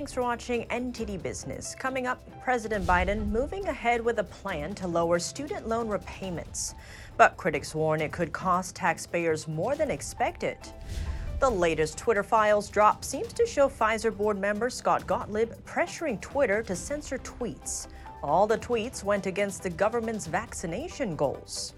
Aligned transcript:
Thanks 0.00 0.14
for 0.14 0.22
watching 0.22 0.64
NTD 0.68 1.22
Business. 1.22 1.74
Coming 1.74 2.06
up, 2.06 2.22
President 2.42 2.86
Biden 2.86 3.28
moving 3.28 3.68
ahead 3.68 4.02
with 4.02 4.18
a 4.18 4.24
plan 4.24 4.74
to 4.76 4.88
lower 4.88 5.18
student 5.18 5.68
loan 5.68 5.88
repayments. 5.88 6.74
But 7.18 7.36
critics 7.36 7.74
warn 7.74 8.00
it 8.00 8.10
could 8.10 8.32
cost 8.32 8.74
taxpayers 8.74 9.46
more 9.46 9.76
than 9.76 9.90
expected. 9.90 10.56
The 11.38 11.50
latest 11.50 11.98
Twitter 11.98 12.22
files 12.22 12.70
drop 12.70 13.04
seems 13.04 13.34
to 13.34 13.44
show 13.44 13.68
Pfizer 13.68 14.16
board 14.16 14.38
member 14.38 14.70
Scott 14.70 15.06
Gottlieb 15.06 15.50
pressuring 15.66 16.18
Twitter 16.22 16.62
to 16.62 16.74
censor 16.74 17.18
tweets. 17.18 17.88
All 18.22 18.46
the 18.46 18.56
tweets 18.56 19.04
went 19.04 19.26
against 19.26 19.62
the 19.62 19.68
government's 19.68 20.26
vaccination 20.26 21.14
goals. 21.14 21.74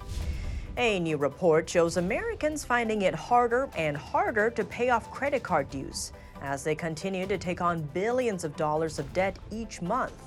A 0.77 1.01
new 1.01 1.17
report 1.17 1.69
shows 1.69 1.97
Americans 1.97 2.65
finding 2.65 3.03
it 3.03 3.17
harder 3.17 3.69
and 3.77 3.97
harder 3.97 4.49
to 4.51 4.65
pay 4.65 4.91
off 4.91 5.11
credit 5.11 5.43
card 5.43 5.69
dues 5.71 6.13
as 6.43 6.65
they 6.65 6.75
continue 6.75 7.27
to 7.27 7.39
take 7.39 7.61
on 7.61 7.83
billions 7.95 8.45
of 8.45 8.57
dollars 8.57 8.99
of 8.99 9.13
debt 9.13 9.39
each 9.51 9.81
month. 9.81 10.21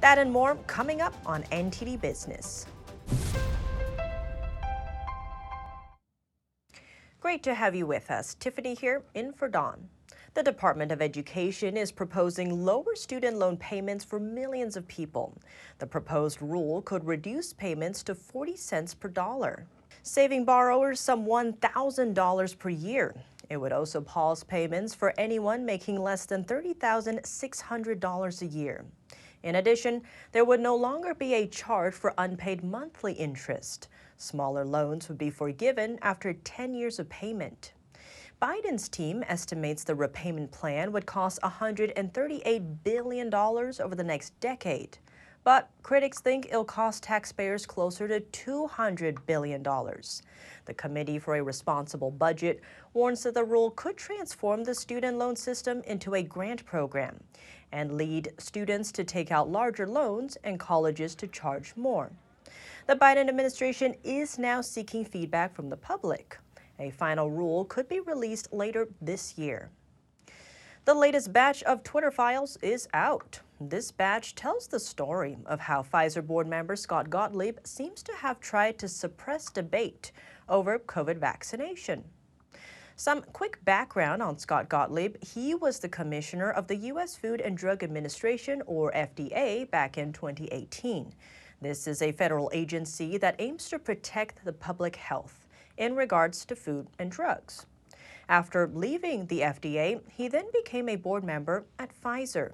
That 0.00 0.18
and 0.18 0.32
more 0.32 0.54
coming 0.66 1.00
up 1.00 1.14
on 1.26 1.42
NTD 1.44 2.00
Business. 2.00 2.66
Great 7.20 7.42
to 7.42 7.52
have 7.52 7.74
you 7.74 7.86
with 7.86 8.10
us. 8.10 8.34
Tiffany 8.34 8.74
here 8.74 9.02
in 9.12 9.32
for 9.32 9.48
Don. 9.48 9.88
The 10.32 10.42
Department 10.42 10.92
of 10.92 11.02
Education 11.02 11.76
is 11.76 11.90
proposing 11.90 12.64
lower 12.64 12.94
student 12.94 13.36
loan 13.36 13.56
payments 13.56 14.04
for 14.04 14.20
millions 14.20 14.76
of 14.76 14.86
people. 14.86 15.36
The 15.80 15.86
proposed 15.86 16.40
rule 16.40 16.82
could 16.82 17.04
reduce 17.04 17.52
payments 17.52 18.02
to 18.04 18.14
40 18.14 18.56
cents 18.56 18.94
per 18.94 19.08
dollar, 19.08 19.66
saving 20.02 20.44
borrowers 20.44 21.00
some 21.00 21.26
$1,000 21.26 22.58
per 22.58 22.68
year. 22.68 23.14
It 23.50 23.60
would 23.60 23.72
also 23.72 24.00
pause 24.00 24.44
payments 24.44 24.94
for 24.94 25.12
anyone 25.18 25.66
making 25.66 26.00
less 26.00 26.24
than 26.24 26.44
$30,600 26.44 28.42
a 28.42 28.46
year. 28.46 28.84
In 29.42 29.56
addition, 29.56 30.02
there 30.30 30.44
would 30.44 30.60
no 30.60 30.76
longer 30.76 31.14
be 31.14 31.34
a 31.34 31.48
charge 31.48 31.94
for 31.94 32.14
unpaid 32.16 32.62
monthly 32.62 33.12
interest. 33.14 33.88
Smaller 34.18 34.64
loans 34.64 35.08
would 35.08 35.18
be 35.18 35.30
forgiven 35.30 35.98
after 36.00 36.32
10 36.32 36.74
years 36.74 37.00
of 37.00 37.08
payment. 37.08 37.72
Biden's 38.40 38.88
team 38.88 39.24
estimates 39.28 39.82
the 39.82 39.94
repayment 39.94 40.52
plan 40.52 40.92
would 40.92 41.04
cost 41.04 41.40
$138 41.42 42.76
billion 42.84 43.34
over 43.34 43.94
the 43.94 44.04
next 44.04 44.38
decade. 44.40 44.96
But 45.50 45.68
critics 45.82 46.20
think 46.20 46.46
it'll 46.46 46.64
cost 46.64 47.02
taxpayers 47.02 47.66
closer 47.66 48.06
to 48.06 48.20
$200 48.20 49.26
billion. 49.26 49.64
The 49.64 50.74
Committee 50.76 51.18
for 51.18 51.34
a 51.34 51.42
Responsible 51.42 52.12
Budget 52.12 52.60
warns 52.94 53.24
that 53.24 53.34
the 53.34 53.42
rule 53.42 53.72
could 53.72 53.96
transform 53.96 54.62
the 54.62 54.76
student 54.76 55.18
loan 55.18 55.34
system 55.34 55.82
into 55.88 56.14
a 56.14 56.22
grant 56.22 56.64
program 56.64 57.18
and 57.72 57.96
lead 57.96 58.32
students 58.38 58.92
to 58.92 59.02
take 59.02 59.32
out 59.32 59.50
larger 59.50 59.88
loans 59.88 60.38
and 60.44 60.60
colleges 60.60 61.16
to 61.16 61.26
charge 61.26 61.74
more. 61.74 62.12
The 62.86 62.94
Biden 62.94 63.28
administration 63.28 63.96
is 64.04 64.38
now 64.38 64.60
seeking 64.60 65.04
feedback 65.04 65.52
from 65.52 65.68
the 65.68 65.76
public. 65.76 66.38
A 66.78 66.90
final 66.90 67.28
rule 67.28 67.64
could 67.64 67.88
be 67.88 67.98
released 67.98 68.52
later 68.52 68.86
this 69.02 69.36
year. 69.36 69.68
The 70.84 70.94
latest 70.94 71.32
batch 71.32 71.64
of 71.64 71.82
Twitter 71.82 72.12
files 72.12 72.56
is 72.62 72.86
out. 72.94 73.40
This 73.62 73.92
batch 73.92 74.34
tells 74.34 74.68
the 74.68 74.80
story 74.80 75.36
of 75.44 75.60
how 75.60 75.82
Pfizer 75.82 76.26
board 76.26 76.48
member 76.48 76.74
Scott 76.76 77.10
Gottlieb 77.10 77.58
seems 77.62 78.02
to 78.04 78.12
have 78.14 78.40
tried 78.40 78.78
to 78.78 78.88
suppress 78.88 79.50
debate 79.50 80.12
over 80.48 80.78
COVID 80.78 81.18
vaccination. 81.18 82.04
Some 82.96 83.20
quick 83.34 83.62
background 83.66 84.22
on 84.22 84.38
Scott 84.38 84.70
Gottlieb. 84.70 85.22
He 85.22 85.54
was 85.54 85.78
the 85.78 85.90
commissioner 85.90 86.50
of 86.50 86.68
the 86.68 86.76
U.S. 86.76 87.16
Food 87.16 87.42
and 87.42 87.54
Drug 87.54 87.82
Administration, 87.82 88.62
or 88.64 88.92
FDA, 88.92 89.70
back 89.70 89.98
in 89.98 90.14
2018. 90.14 91.12
This 91.60 91.86
is 91.86 92.00
a 92.00 92.12
federal 92.12 92.50
agency 92.54 93.18
that 93.18 93.36
aims 93.38 93.68
to 93.68 93.78
protect 93.78 94.42
the 94.42 94.54
public 94.54 94.96
health 94.96 95.46
in 95.76 95.94
regards 95.94 96.46
to 96.46 96.56
food 96.56 96.86
and 96.98 97.10
drugs. 97.10 97.66
After 98.26 98.70
leaving 98.72 99.26
the 99.26 99.40
FDA, 99.40 100.00
he 100.10 100.28
then 100.28 100.46
became 100.50 100.88
a 100.88 100.96
board 100.96 101.24
member 101.24 101.66
at 101.78 101.92
Pfizer. 101.94 102.52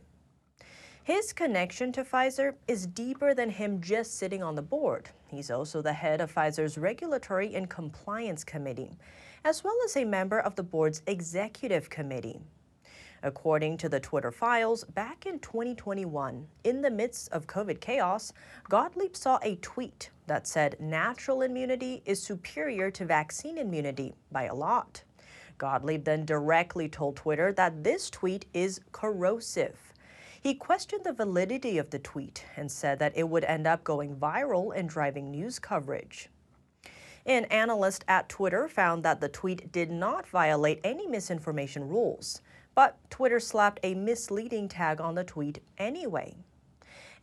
His 1.07 1.33
connection 1.33 1.93
to 1.93 2.03
Pfizer 2.03 2.55
is 2.67 2.89
deeper 2.89 3.33
than 3.33 3.49
him 3.49 3.81
just 3.81 4.19
sitting 4.19 4.43
on 4.43 4.57
the 4.57 4.61
board. 4.61 5.09
He's 5.29 5.53
also 5.53 5.81
the 5.81 5.93
head 5.93 6.21
of 6.21 6.35
Pfizer's 6.35 6.77
Regulatory 6.77 7.55
and 7.55 7.71
Compliance 7.71 8.43
Committee, 8.43 8.99
as 9.45 9.63
well 9.63 9.77
as 9.85 9.97
a 9.97 10.05
member 10.05 10.41
of 10.41 10.57
the 10.57 10.65
board's 10.65 11.03
Executive 11.07 11.89
Committee. 11.89 12.41
According 13.23 13.77
to 13.77 13.89
the 13.89 14.01
Twitter 14.01 14.33
files, 14.33 14.83
back 14.83 15.27
in 15.27 15.39
2021, 15.39 16.45
in 16.65 16.83
the 16.83 16.91
midst 16.91 17.31
of 17.31 17.47
COVID 17.47 17.79
chaos, 17.79 18.33
Gottlieb 18.69 19.15
saw 19.15 19.39
a 19.43 19.55
tweet 19.63 20.11
that 20.27 20.49
said 20.49 20.75
natural 20.81 21.43
immunity 21.43 22.03
is 22.05 22.21
superior 22.21 22.91
to 22.91 23.05
vaccine 23.05 23.59
immunity 23.59 24.13
by 24.33 24.47
a 24.47 24.55
lot. 24.55 25.05
Gottlieb 25.57 26.03
then 26.03 26.25
directly 26.25 26.89
told 26.89 27.15
Twitter 27.15 27.53
that 27.53 27.85
this 27.85 28.11
tweet 28.11 28.47
is 28.53 28.81
corrosive. 28.91 29.93
He 30.47 30.55
questioned 30.55 31.03
the 31.03 31.13
validity 31.13 31.77
of 31.77 31.91
the 31.91 31.99
tweet 31.99 32.45
and 32.55 32.71
said 32.71 33.01
that 33.01 33.17
it 33.17 33.29
would 33.29 33.43
end 33.43 33.67
up 33.67 33.83
going 33.83 34.15
viral 34.15 34.73
and 34.73 34.89
driving 34.89 35.29
news 35.29 35.59
coverage. 35.59 36.29
An 37.27 37.47
analyst 37.47 38.05
at 38.07 38.29
Twitter 38.29 38.69
found 38.69 39.03
that 39.03 39.21
the 39.21 39.29
tweet 39.29 39.73
did 39.73 39.91
not 39.91 40.25
violate 40.25 40.79
any 40.85 41.09
misinformation 41.09 41.89
rules, 41.89 42.43
but 42.77 42.97
Twitter 43.11 43.41
slapped 43.41 43.81
a 43.83 43.95
misleading 43.95 44.69
tag 44.69 45.01
on 45.01 45.17
the 45.17 45.25
tweet 45.25 45.65
anyway. 45.79 46.37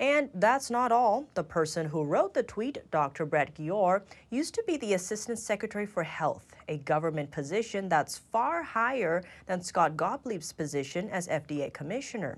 And 0.02 0.30
that's 0.34 0.70
not 0.70 0.92
all. 0.92 1.26
The 1.34 1.46
person 1.46 1.88
who 1.88 2.04
wrote 2.04 2.34
the 2.34 2.44
tweet, 2.44 2.80
Dr. 2.92 3.26
Brett 3.26 3.56
Giroir, 3.56 4.02
used 4.32 4.54
to 4.56 4.64
be 4.68 4.76
the 4.76 4.96
Assistant 4.96 5.40
Secretary 5.40 5.86
for 5.86 6.04
Health, 6.04 6.48
a 6.68 6.80
government 6.80 7.32
position 7.32 7.88
that's 7.88 8.18
far 8.18 8.64
higher 8.64 9.24
than 9.46 9.62
Scott 9.62 9.96
Gottlieb's 9.96 10.52
position 10.52 11.10
as 11.10 11.30
FDA 11.30 11.72
Commissioner. 11.72 12.38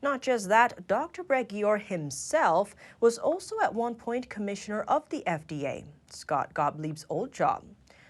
Not 0.00 0.22
just 0.22 0.48
that, 0.48 0.86
Dr. 0.86 1.24
Brett 1.24 1.48
Giroir 1.48 1.80
himself 1.80 2.76
was 3.00 3.18
also 3.18 3.58
at 3.60 3.74
one 3.74 3.94
point 3.94 4.30
commissioner 4.30 4.82
of 4.82 5.08
the 5.08 5.24
FDA, 5.26 5.84
Scott 6.08 6.54
Gottlieb's 6.54 7.04
old 7.08 7.32
job. 7.32 7.64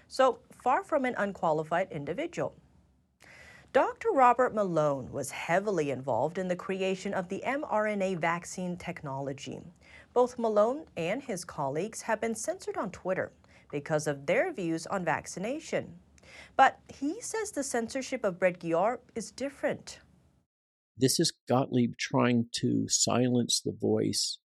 So 0.07 0.39
far 0.63 0.83
from 0.83 1.05
an 1.05 1.15
unqualified 1.17 1.87
individual. 1.91 2.53
Dr. 3.71 4.09
Robert 4.11 4.53
Malone 4.55 5.11
was 5.11 5.29
heavily 5.29 5.91
involved 5.91 6.39
in 6.39 6.47
the 6.47 6.55
creation 6.55 7.13
of 7.13 7.29
the 7.29 7.43
mRNA 7.45 8.17
vaccine 8.19 8.75
technology. 8.75 9.61
Both 10.13 10.39
Malone 10.39 10.85
and 10.97 11.21
his 11.21 11.45
colleagues 11.45 12.01
have 12.01 12.19
been 12.19 12.33
censored 12.33 12.77
on 12.77 12.89
Twitter 12.89 13.31
because 13.71 14.07
of 14.07 14.25
their 14.25 14.51
views 14.51 14.87
on 14.87 15.05
vaccination. 15.05 15.93
But 16.55 16.79
he 16.87 17.21
says 17.21 17.51
the 17.51 17.63
censorship 17.63 18.23
of 18.23 18.39
Brett 18.39 18.59
Giroir 18.59 18.99
is 19.15 19.31
different. 19.31 19.99
This 20.99 21.17
is 21.17 21.31
Gottlieb 21.47 21.93
trying 21.97 22.47
to 22.55 22.89
silence 22.89 23.61
the 23.63 23.71
voice 23.71 24.37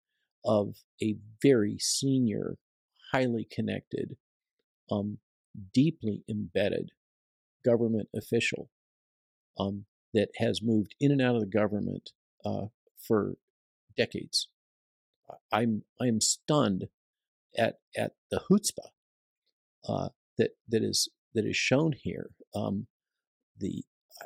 of 0.45 0.75
a 1.01 1.15
very 1.41 1.77
senior, 1.79 2.57
highly 3.11 3.47
connected, 3.51 4.17
um, 4.91 5.17
deeply 5.73 6.23
embedded 6.29 6.91
government 7.65 8.09
official 8.15 8.69
um, 9.57 9.85
that 10.13 10.29
has 10.37 10.61
moved 10.61 10.93
in 10.99 11.11
and 11.11 11.21
out 11.21 11.33
of 11.33 11.41
the 11.41 11.47
government 11.47 12.11
uh, 12.45 12.67
for 12.99 13.37
decades. 13.97 14.47
I'm 15.51 15.83
I'm 15.99 16.21
stunned 16.21 16.85
at 17.57 17.79
at 17.97 18.11
the 18.29 18.41
chutzpah 18.51 18.89
uh, 19.87 20.09
that 20.37 20.51
that 20.69 20.83
is 20.83 21.09
that 21.33 21.45
is 21.45 21.55
shown 21.55 21.93
here. 21.93 22.29
Um, 22.53 22.85
the 23.57 23.83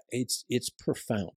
it's 0.10 0.44
it's 0.50 0.70
profound. 0.70 1.32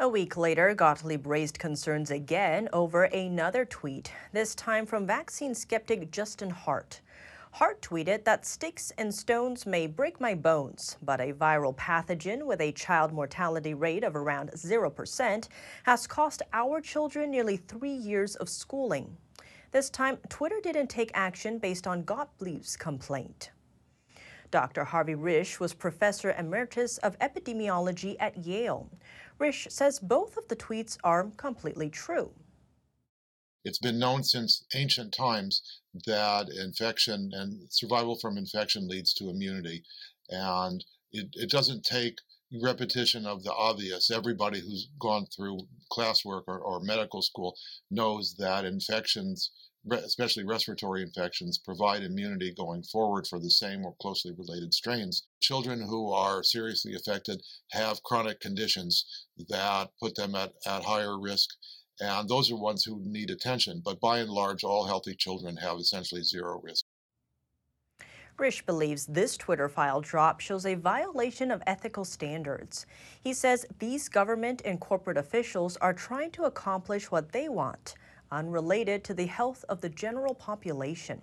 A 0.00 0.08
week 0.08 0.36
later, 0.36 0.74
Gottlieb 0.74 1.26
raised 1.26 1.58
concerns 1.58 2.12
again 2.12 2.68
over 2.72 3.04
another 3.04 3.64
tweet, 3.64 4.12
this 4.32 4.54
time 4.54 4.86
from 4.86 5.08
vaccine 5.08 5.56
skeptic 5.56 6.12
Justin 6.12 6.50
Hart. 6.50 7.00
Hart 7.50 7.82
tweeted 7.82 8.22
that 8.22 8.46
sticks 8.46 8.92
and 8.96 9.12
stones 9.12 9.66
may 9.66 9.88
break 9.88 10.20
my 10.20 10.36
bones, 10.36 10.96
but 11.02 11.20
a 11.20 11.32
viral 11.32 11.74
pathogen 11.74 12.46
with 12.46 12.60
a 12.60 12.70
child 12.70 13.12
mortality 13.12 13.74
rate 13.74 14.04
of 14.04 14.14
around 14.14 14.52
0% 14.52 15.48
has 15.82 16.06
cost 16.06 16.42
our 16.52 16.80
children 16.80 17.32
nearly 17.32 17.56
three 17.56 17.90
years 17.90 18.36
of 18.36 18.48
schooling. 18.48 19.16
This 19.72 19.90
time, 19.90 20.18
Twitter 20.28 20.60
didn't 20.62 20.86
take 20.86 21.10
action 21.14 21.58
based 21.58 21.88
on 21.88 22.04
Gottlieb's 22.04 22.76
complaint. 22.76 23.50
Dr. 24.50 24.84
Harvey 24.84 25.14
Risch 25.14 25.60
was 25.60 25.74
professor 25.74 26.32
emeritus 26.32 26.96
of 26.98 27.18
epidemiology 27.18 28.16
at 28.18 28.38
Yale. 28.38 28.88
Risch 29.38 29.70
says 29.70 29.98
both 29.98 30.36
of 30.36 30.48
the 30.48 30.56
tweets 30.56 30.98
are 31.04 31.30
completely 31.36 31.88
true. 31.88 32.32
It's 33.64 33.78
been 33.78 33.98
known 33.98 34.24
since 34.24 34.64
ancient 34.74 35.12
times 35.12 35.80
that 36.06 36.48
infection 36.48 37.30
and 37.34 37.70
survival 37.70 38.18
from 38.18 38.38
infection 38.38 38.88
leads 38.88 39.12
to 39.14 39.30
immunity. 39.30 39.82
And 40.30 40.84
it, 41.12 41.28
it 41.34 41.50
doesn't 41.50 41.84
take 41.84 42.18
repetition 42.62 43.26
of 43.26 43.42
the 43.42 43.52
obvious. 43.52 44.10
Everybody 44.10 44.60
who's 44.60 44.88
gone 44.98 45.26
through 45.26 45.60
classwork 45.92 46.44
or, 46.46 46.58
or 46.60 46.80
medical 46.80 47.20
school 47.20 47.56
knows 47.90 48.34
that 48.38 48.64
infections, 48.64 49.50
especially 49.90 50.44
respiratory 50.44 51.02
infections, 51.02 51.58
provide 51.58 52.02
immunity 52.02 52.52
going 52.54 52.82
forward 52.82 53.26
for 53.26 53.38
the 53.38 53.50
same 53.50 53.84
or 53.84 53.94
closely 54.00 54.32
related 54.32 54.74
strains. 54.74 55.26
Children 55.40 55.80
who 55.80 56.12
are 56.12 56.42
seriously 56.42 56.94
affected 56.94 57.42
have 57.72 58.02
chronic 58.02 58.40
conditions 58.40 59.26
that 59.48 59.90
put 60.00 60.14
them 60.14 60.34
at, 60.34 60.52
at 60.66 60.84
higher 60.84 61.18
risk. 61.18 61.50
And 62.00 62.28
those 62.28 62.50
are 62.50 62.56
ones 62.56 62.84
who 62.84 63.00
need 63.04 63.30
attention. 63.30 63.82
But 63.84 64.00
by 64.00 64.18
and 64.18 64.30
large, 64.30 64.62
all 64.62 64.86
healthy 64.86 65.14
children 65.14 65.56
have 65.56 65.78
essentially 65.78 66.22
zero 66.22 66.60
risk. 66.62 66.84
Risch 68.38 68.64
believes 68.64 69.06
this 69.06 69.36
Twitter 69.36 69.68
file 69.68 70.00
drop 70.00 70.38
shows 70.38 70.64
a 70.64 70.74
violation 70.74 71.50
of 71.50 71.60
ethical 71.66 72.04
standards. 72.04 72.86
He 73.20 73.32
says 73.32 73.66
these 73.80 74.08
government 74.08 74.62
and 74.64 74.78
corporate 74.78 75.18
officials 75.18 75.76
are 75.78 75.92
trying 75.92 76.30
to 76.32 76.44
accomplish 76.44 77.10
what 77.10 77.32
they 77.32 77.48
want, 77.48 77.96
unrelated 78.30 79.04
to 79.04 79.14
the 79.14 79.26
health 79.26 79.64
of 79.68 79.80
the 79.80 79.88
general 79.88 80.34
population. 80.34 81.20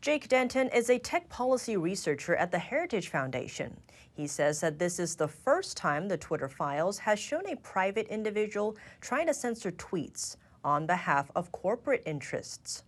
Jake 0.00 0.28
Denton 0.28 0.70
is 0.70 0.88
a 0.88 0.98
tech 0.98 1.28
policy 1.28 1.76
researcher 1.76 2.34
at 2.34 2.50
the 2.50 2.58
Heritage 2.58 3.08
Foundation. 3.08 3.76
He 4.10 4.26
says 4.26 4.60
that 4.60 4.78
this 4.78 4.98
is 4.98 5.14
the 5.14 5.28
first 5.28 5.76
time 5.76 6.08
the 6.08 6.16
Twitter 6.16 6.48
files 6.48 6.98
has 6.98 7.18
shown 7.18 7.46
a 7.46 7.56
private 7.56 8.06
individual 8.08 8.76
trying 9.00 9.26
to 9.26 9.34
censor 9.34 9.70
tweets 9.72 10.36
on 10.64 10.86
behalf 10.86 11.30
of 11.36 11.52
corporate 11.52 12.02
interests. 12.06 12.84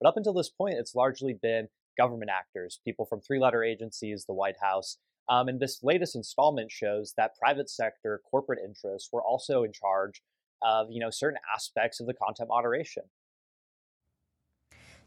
But 0.00 0.08
up 0.08 0.18
until 0.18 0.34
this 0.34 0.50
point, 0.50 0.74
it's 0.78 0.94
largely 0.94 1.32
been 1.40 1.68
government 1.96 2.30
actors, 2.30 2.80
people 2.84 3.06
from 3.06 3.20
three 3.20 3.40
letter 3.40 3.64
agencies, 3.64 4.26
the 4.26 4.34
White 4.34 4.56
House. 4.60 4.98
Um, 5.28 5.48
and 5.48 5.58
this 5.58 5.82
latest 5.82 6.14
installment 6.14 6.70
shows 6.70 7.14
that 7.16 7.36
private 7.40 7.70
sector 7.70 8.20
corporate 8.30 8.60
interests 8.62 9.08
were 9.10 9.22
also 9.22 9.64
in 9.64 9.72
charge 9.72 10.22
of 10.62 10.90
you 10.90 11.00
know 11.00 11.10
certain 11.10 11.38
aspects 11.54 12.00
of 12.00 12.06
the 12.06 12.14
content 12.14 12.48
moderation. 12.48 13.04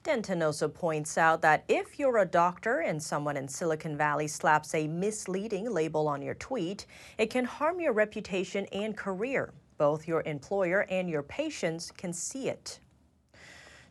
Denton 0.01 0.41
also 0.41 0.69
points 0.69 1.17
out 1.17 1.41
that 1.41 1.65
if 1.67 1.99
you're 1.99 2.19
a 2.19 2.25
doctor 2.25 2.79
and 2.79 3.03
someone 3.03 3.35
in 3.35 3.49
Silicon 3.49 3.97
Valley 3.97 4.29
slaps 4.29 4.73
a 4.73 4.87
misleading 4.87 5.69
label 5.69 6.07
on 6.07 6.21
your 6.21 6.35
tweet, 6.35 6.85
it 7.17 7.29
can 7.29 7.43
harm 7.43 7.81
your 7.81 7.91
reputation 7.91 8.65
and 8.71 8.95
career. 8.95 9.53
Both 9.77 10.07
your 10.07 10.23
employer 10.25 10.85
and 10.89 11.09
your 11.09 11.23
patients 11.23 11.91
can 11.91 12.13
see 12.13 12.47
it. 12.47 12.79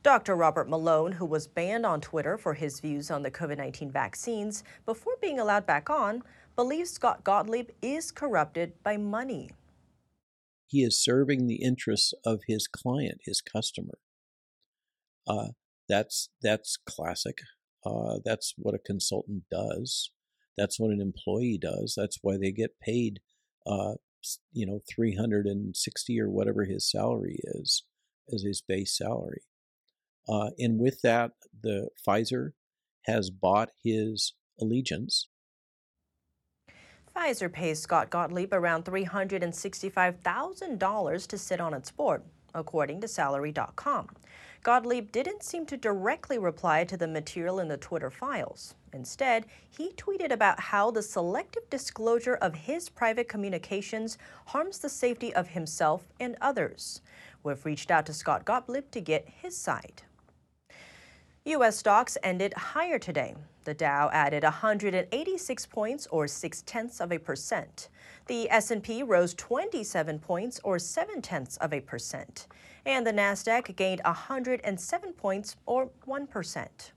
Dr. 0.03 0.35
Robert 0.37 0.69
Malone, 0.69 1.13
who 1.13 1.27
was 1.27 1.47
banned 1.47 1.85
on 1.85 2.01
Twitter 2.01 2.39
for 2.39 2.55
his 2.55 2.81
views 2.81 3.11
on 3.11 3.23
the 3.23 3.31
COVID 3.31 3.59
19 3.59 3.91
vaccines 3.91 4.65
before 4.87 5.17
being 5.21 5.39
allowed 5.39 5.67
back 5.67 5.91
on, 5.91 6.23
believes 6.57 6.91
Scott 6.91 7.23
Gottlieb 7.23 7.69
is 7.83 8.11
corrupted 8.11 8.73
by 8.83 8.97
money. 8.97 9.51
He 10.69 10.83
is 10.83 11.03
serving 11.03 11.47
the 11.47 11.63
interests 11.63 12.13
of 12.25 12.43
his 12.47 12.69
client, 12.69 13.23
his 13.25 13.41
customer. 13.41 13.99
Uh, 15.27 15.49
that's 15.89 16.29
that's 16.43 16.77
classic. 16.87 17.39
Uh, 17.85 18.19
that's 18.25 18.55
what 18.57 18.75
a 18.75 18.79
consultant 18.79 19.45
does. 19.51 20.11
That's 20.57 20.79
what 20.79 20.91
an 20.91 21.01
employee 21.01 21.59
does. 21.61 21.95
That's 21.97 22.19
why 22.21 22.37
they 22.37 22.53
get 22.53 22.81
paid, 22.81 23.21
uh, 23.67 23.95
you 24.53 24.67
know, 24.67 24.81
three 24.89 25.17
hundred 25.17 25.47
and 25.47 25.75
sixty 25.75 26.21
or 26.21 26.29
whatever 26.29 26.65
his 26.65 26.91
salary 26.91 27.39
is 27.43 27.85
as 28.33 28.43
his 28.43 28.63
base 28.67 28.97
salary. 28.97 29.43
Uh, 30.29 30.51
and 30.59 30.79
with 30.79 31.01
that, 31.03 31.31
the 31.63 31.89
Pfizer 32.07 32.51
has 33.07 33.31
bought 33.31 33.71
his 33.83 34.35
allegiance. 34.61 35.28
Pfizer 37.19 37.53
pays 37.53 37.81
Scott 37.81 38.11
Gottlieb 38.11 38.55
around 38.55 38.85
$365,000 38.85 41.27
to 41.27 41.39
sit 41.39 41.61
on 41.61 41.75
its 41.75 41.91
board, 41.91 42.23
according 42.55 43.01
to 43.01 43.09
Salary.com. 43.09 44.09
Gottlieb 44.63 45.11
didn't 45.11 45.43
seem 45.43 45.67
to 45.67 45.77
directly 45.77 46.39
reply 46.39 46.85
to 46.85 46.97
the 46.97 47.09
material 47.09 47.59
in 47.59 47.67
the 47.67 47.77
Twitter 47.77 48.11
files. 48.11 48.77
Instead, 48.93 49.47
he 49.69 49.91
tweeted 49.95 50.31
about 50.31 50.61
how 50.61 50.93
the 50.93 51.03
selective 51.03 51.69
disclosure 51.71 52.37
of 52.37 52.55
his 52.55 52.89
private 52.89 53.29
communications 53.29 54.17
harms 54.47 54.79
the 54.79 54.89
safety 54.89 55.35
of 55.35 55.49
himself 55.49 56.07
and 56.21 56.37
others. 56.41 57.01
We've 57.43 57.67
reached 57.67 57.91
out 57.91 58.07
to 58.07 58.13
Scott 58.13 58.45
Gottlieb 58.45 58.93
to 58.93 59.01
get 59.01 59.29
his 59.43 59.57
side. 59.57 60.03
U.S. 61.45 61.79
stocks 61.79 62.17
ended 62.23 62.55
higher 62.55 63.01
today. 63.01 63.35
The 63.69 63.75
Dow 63.75 64.09
added 64.15 64.45
186 64.45 65.67
points, 65.67 66.07
or 66.07 66.27
six 66.27 66.63
tenths 66.63 67.03
of 67.03 67.13
a 67.13 67.19
percent. 67.19 67.91
The 68.25 68.51
S&P 68.51 69.03
rose 69.03 69.35
27 69.35 70.21
points, 70.21 70.59
or 70.65 70.79
seven 70.79 71.21
tenths 71.21 71.59
of 71.59 71.75
a 71.75 71.81
percent, 71.83 72.47
and 72.87 73.07
the 73.07 73.13
Nasdaq 73.13 73.77
gained 73.77 74.01
107 74.07 75.13
points, 75.13 75.57
or 75.67 75.91
one 76.07 76.27
percent. 76.27 76.93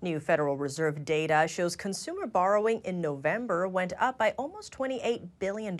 New 0.00 0.18
Federal 0.18 0.56
Reserve 0.56 1.04
data 1.04 1.46
shows 1.46 1.76
consumer 1.76 2.26
borrowing 2.26 2.80
in 2.86 3.02
November 3.02 3.68
went 3.68 3.92
up 4.00 4.16
by 4.16 4.32
almost 4.38 4.72
$28 4.72 5.28
billion. 5.40 5.78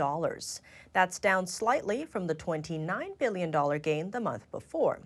That's 0.93 1.19
down 1.19 1.47
slightly 1.47 2.05
from 2.05 2.27
the 2.27 2.35
$29 2.35 3.17
billion 3.17 3.81
gain 3.81 4.11
the 4.11 4.21
month 4.21 4.51
before 4.51 5.01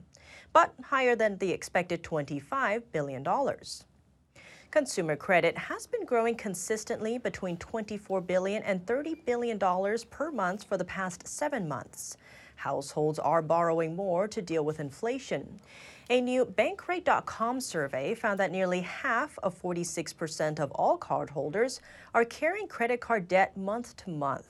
but 0.54 0.72
higher 0.84 1.16
than 1.16 1.36
the 1.38 1.50
expected 1.50 2.02
$25 2.02 2.84
billion. 2.92 3.26
Consumer 4.74 5.14
credit 5.14 5.56
has 5.56 5.86
been 5.86 6.04
growing 6.04 6.34
consistently 6.34 7.16
between 7.16 7.56
$24 7.58 8.26
billion 8.26 8.60
and 8.64 8.84
$30 8.84 9.24
billion 9.24 9.56
per 10.10 10.32
month 10.32 10.64
for 10.64 10.76
the 10.76 10.84
past 10.84 11.28
seven 11.28 11.68
months. 11.68 12.16
Households 12.56 13.20
are 13.20 13.40
borrowing 13.40 13.94
more 13.94 14.26
to 14.26 14.42
deal 14.42 14.64
with 14.64 14.80
inflation. 14.80 15.60
A 16.10 16.20
new 16.20 16.44
Bankrate.com 16.44 17.60
survey 17.60 18.16
found 18.16 18.40
that 18.40 18.50
nearly 18.50 18.80
half 18.80 19.38
of 19.44 19.56
46% 19.62 20.58
of 20.58 20.72
all 20.72 20.98
cardholders 20.98 21.78
are 22.12 22.24
carrying 22.24 22.66
credit 22.66 23.00
card 23.00 23.28
debt 23.28 23.56
month 23.56 23.94
to 23.98 24.10
month. 24.10 24.48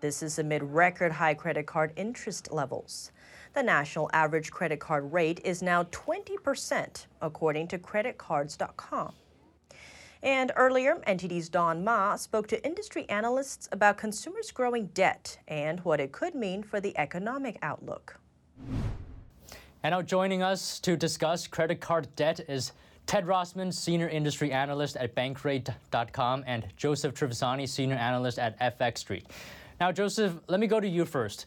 This 0.00 0.20
is 0.20 0.40
amid 0.40 0.64
record 0.64 1.12
high 1.12 1.34
credit 1.34 1.66
card 1.66 1.92
interest 1.94 2.50
levels. 2.50 3.12
The 3.54 3.62
national 3.62 4.10
average 4.12 4.50
credit 4.50 4.80
card 4.80 5.12
rate 5.12 5.40
is 5.44 5.62
now 5.62 5.84
20%, 5.84 7.06
according 7.22 7.68
to 7.68 7.78
creditcards.com. 7.78 9.12
And 10.22 10.52
earlier, 10.56 10.96
NTD's 11.06 11.48
Don 11.48 11.82
Ma 11.82 12.16
spoke 12.16 12.46
to 12.48 12.64
industry 12.64 13.08
analysts 13.08 13.68
about 13.72 13.96
consumers' 13.96 14.50
growing 14.50 14.86
debt 14.88 15.38
and 15.48 15.80
what 15.80 15.98
it 15.98 16.12
could 16.12 16.34
mean 16.34 16.62
for 16.62 16.78
the 16.78 16.96
economic 16.98 17.58
outlook. 17.62 18.18
And 19.82 19.92
now 19.92 20.02
joining 20.02 20.42
us 20.42 20.78
to 20.80 20.94
discuss 20.94 21.46
credit 21.46 21.80
card 21.80 22.06
debt 22.16 22.40
is 22.48 22.72
Ted 23.06 23.24
Rossman, 23.24 23.72
Senior 23.72 24.08
Industry 24.08 24.52
Analyst 24.52 24.96
at 24.98 25.14
Bankrate.com, 25.14 26.44
and 26.46 26.66
Joseph 26.76 27.14
Trevisani, 27.14 27.66
Senior 27.66 27.96
Analyst 27.96 28.38
at 28.38 28.60
FX 28.60 28.98
Street. 28.98 29.26
Now, 29.80 29.90
Joseph, 29.90 30.34
let 30.48 30.60
me 30.60 30.66
go 30.66 30.78
to 30.80 30.86
you 30.86 31.06
first. 31.06 31.46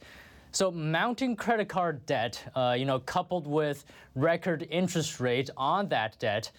So 0.52 0.72
mounting 0.72 1.36
credit 1.36 1.70
card 1.70 2.06
debt, 2.08 2.44
uh, 2.56 2.76
you 2.78 2.86
know, 2.86 3.00
coupled 3.00 3.46
with 3.46 3.86
record 4.16 4.68
interest 4.72 5.20
rate 5.20 5.52
on 5.56 5.88
that 5.90 6.18
debt, 6.20 6.52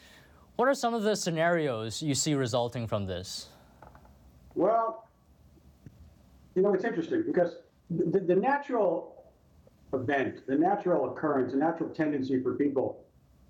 what 0.56 0.68
are 0.68 0.74
some 0.74 0.94
of 0.94 1.02
the 1.02 1.16
scenarios 1.16 2.02
you 2.02 2.14
see 2.14 2.34
resulting 2.34 2.86
from 2.86 3.06
this? 3.06 3.48
Well, 4.54 5.08
you 6.54 6.62
know, 6.62 6.72
it's 6.74 6.84
interesting 6.84 7.24
because 7.26 7.56
the, 7.90 8.20
the 8.20 8.36
natural 8.36 9.24
event, 9.92 10.46
the 10.46 10.56
natural 10.56 11.10
occurrence, 11.10 11.52
the 11.52 11.58
natural 11.58 11.90
tendency 11.90 12.40
for 12.42 12.54
people 12.54 13.00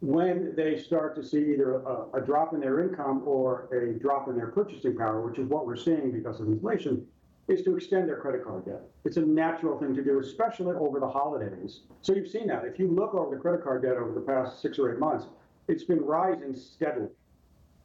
when 0.01 0.55
they 0.55 0.77
start 0.77 1.15
to 1.17 1.23
see 1.23 1.53
either 1.53 1.77
a, 1.77 2.07
a, 2.15 2.21
drop 2.21 2.53
in 2.53 2.61
their 2.61 2.81
income 2.81 3.23
or 3.25 3.69
a 3.73 3.99
drop 3.99 4.29
in 4.29 4.37
their 4.37 4.49
purchasing 4.49 4.97
power, 4.97 5.23
which 5.23 5.39
is 5.39 5.49
what 5.49 5.67
we're 5.67 5.77
seeing 5.77 6.11
because 6.11 6.41
of 6.41 6.49
inflation, 6.49 7.07
is 7.49 7.63
to 7.63 7.77
extend 7.77 8.09
their 8.09 8.19
credit 8.19 8.45
card 8.45 8.67
debt. 8.67 8.83
It's 9.05 9.17
a 9.17 9.23
natural 9.23 9.79
thing 9.79 9.95
to 9.95 10.03
do, 10.03 10.19
especially 10.19 10.75
over 10.75 11.01
the 11.01 11.09
holidays. 11.09 11.81
So 12.03 12.15
you've 12.15 12.29
seen 12.29 12.47
that. 12.49 12.65
If 12.65 12.79
you 12.79 12.89
look 12.89 13.15
over 13.15 13.35
the 13.35 13.41
credit 13.41 13.63
card 13.63 13.83
debt 13.83 13.97
over 13.97 14.13
the 14.13 14.21
past 14.21 14.61
six 14.61 14.79
or 14.79 14.93
eight 14.93 14.99
months, 14.99 15.27
it's 15.69 15.85
been 15.85 16.01
rising 16.01 16.55
steadily. 16.55 17.09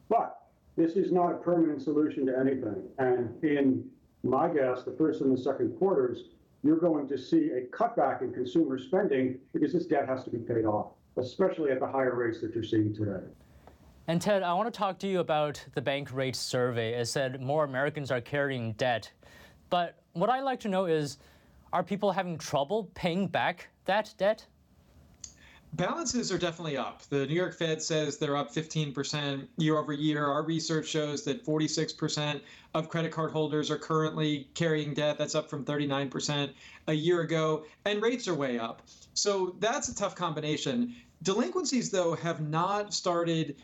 But 0.09 0.41
this 0.75 0.93
is 0.93 1.12
not 1.12 1.33
a 1.33 1.38
permanent 1.38 1.81
solution 1.81 2.25
to 2.27 2.38
anything. 2.38 2.83
And 2.98 3.43
in 3.43 3.86
my 4.24 4.48
guess, 4.48 4.83
the 4.83 4.95
first 4.98 5.21
and 5.21 5.36
the 5.36 5.41
second 5.41 5.77
quarters, 5.77 6.24
you're 6.63 6.79
going 6.79 7.07
to 7.07 7.17
see 7.17 7.51
a 7.51 7.62
cutback 7.75 8.21
in 8.21 8.33
consumer 8.33 8.77
spending 8.77 9.39
because 9.53 9.74
this 9.74 9.86
debt 9.86 10.07
has 10.07 10.24
to 10.25 10.29
be 10.29 10.39
paid 10.39 10.65
off, 10.65 10.91
especially 11.17 11.71
at 11.71 11.79
the 11.79 11.88
higher 11.88 12.15
rates 12.15 12.41
that 12.41 12.53
you're 12.53 12.63
seeing 12.63 12.93
today. 12.93 13.24
And 14.07 14.21
Ted, 14.21 14.41
I 14.41 14.53
want 14.53 14.74
to 14.74 14.77
talk 14.77 14.98
to 15.00 15.07
you 15.07 15.19
about 15.19 15.63
the 15.75 15.81
bank 15.81 16.12
rate 16.12 16.36
survey. 16.36 16.93
It 16.93 17.05
said 17.05 17.41
more 17.41 17.63
Americans 17.63 18.12
are 18.12 18.21
carrying 18.21 18.74
debt 18.74 19.12
but 19.69 20.00
what 20.13 20.29
I'd 20.29 20.41
like 20.41 20.59
to 20.62 20.67
know 20.67 20.86
is 20.86 21.17
are 21.71 21.83
people 21.83 22.12
having 22.12 22.38
trouble 22.38 22.89
paying 22.95 23.27
back 23.27 23.69
that 23.86 24.13
debt? 24.17 24.45
Balances 25.74 26.32
are 26.32 26.38
definitely 26.38 26.78
up. 26.78 27.04
The 27.10 27.28
New 27.28 27.36
York 27.36 27.54
Fed 27.54 27.82
says 27.82 28.18
they're 28.18 28.36
up 28.36 28.54
15% 28.54 29.48
year 29.58 29.78
over 29.78 29.94
year. 29.94 30.26
Our 30.26 30.44
research 30.44 30.88
shows 30.88 31.24
that 31.26 31.46
46% 31.46 32.42
of 32.74 32.90
credit 32.90 33.12
card 33.12 33.32
holders 33.32 33.70
are 33.70 33.78
currently 33.78 34.50
carrying 34.56 34.94
debt. 34.94 35.18
That's 35.18 35.36
up 35.36 35.50
from 35.50 35.64
39% 35.64 36.52
a 36.88 36.94
year 36.94 37.22
ago. 37.22 37.66
And 37.86 38.02
rates 38.02 38.28
are 38.28 38.34
way 38.34 38.58
up. 38.58 38.82
So 39.14 39.56
that's 39.60 39.90
a 39.90 39.96
tough 39.96 40.16
combination. 40.16 40.96
Delinquencies, 41.22 41.92
though, 41.92 42.16
have 42.16 42.42
not 42.42 42.94
started 42.94 43.56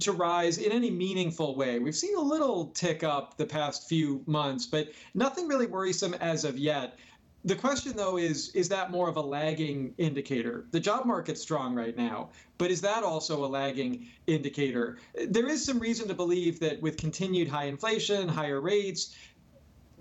to 0.00 0.12
rise 0.12 0.58
in 0.58 0.72
any 0.72 0.90
meaningful 0.90 1.56
way. 1.56 1.78
We've 1.78 1.94
seen 1.94 2.16
a 2.16 2.20
little 2.20 2.66
tick 2.66 3.02
up 3.02 3.36
the 3.36 3.46
past 3.46 3.88
few 3.88 4.22
months, 4.26 4.66
but 4.66 4.92
nothing 5.14 5.48
really 5.48 5.66
worrisome 5.66 6.14
as 6.14 6.44
of 6.44 6.58
yet. 6.58 6.96
The 7.44 7.56
question, 7.56 7.96
though, 7.96 8.18
is 8.18 8.50
is 8.50 8.68
that 8.68 8.92
more 8.92 9.08
of 9.08 9.16
a 9.16 9.20
lagging 9.20 9.94
indicator? 9.98 10.66
The 10.70 10.78
job 10.78 11.06
market's 11.06 11.40
strong 11.40 11.74
right 11.74 11.96
now, 11.96 12.30
but 12.56 12.70
is 12.70 12.80
that 12.82 13.02
also 13.02 13.44
a 13.44 13.46
lagging 13.46 14.06
indicator? 14.28 14.98
There 15.28 15.48
is 15.48 15.64
some 15.64 15.80
reason 15.80 16.06
to 16.08 16.14
believe 16.14 16.60
that 16.60 16.80
with 16.80 16.96
continued 16.96 17.48
high 17.48 17.64
inflation, 17.64 18.28
higher 18.28 18.60
rates, 18.60 19.16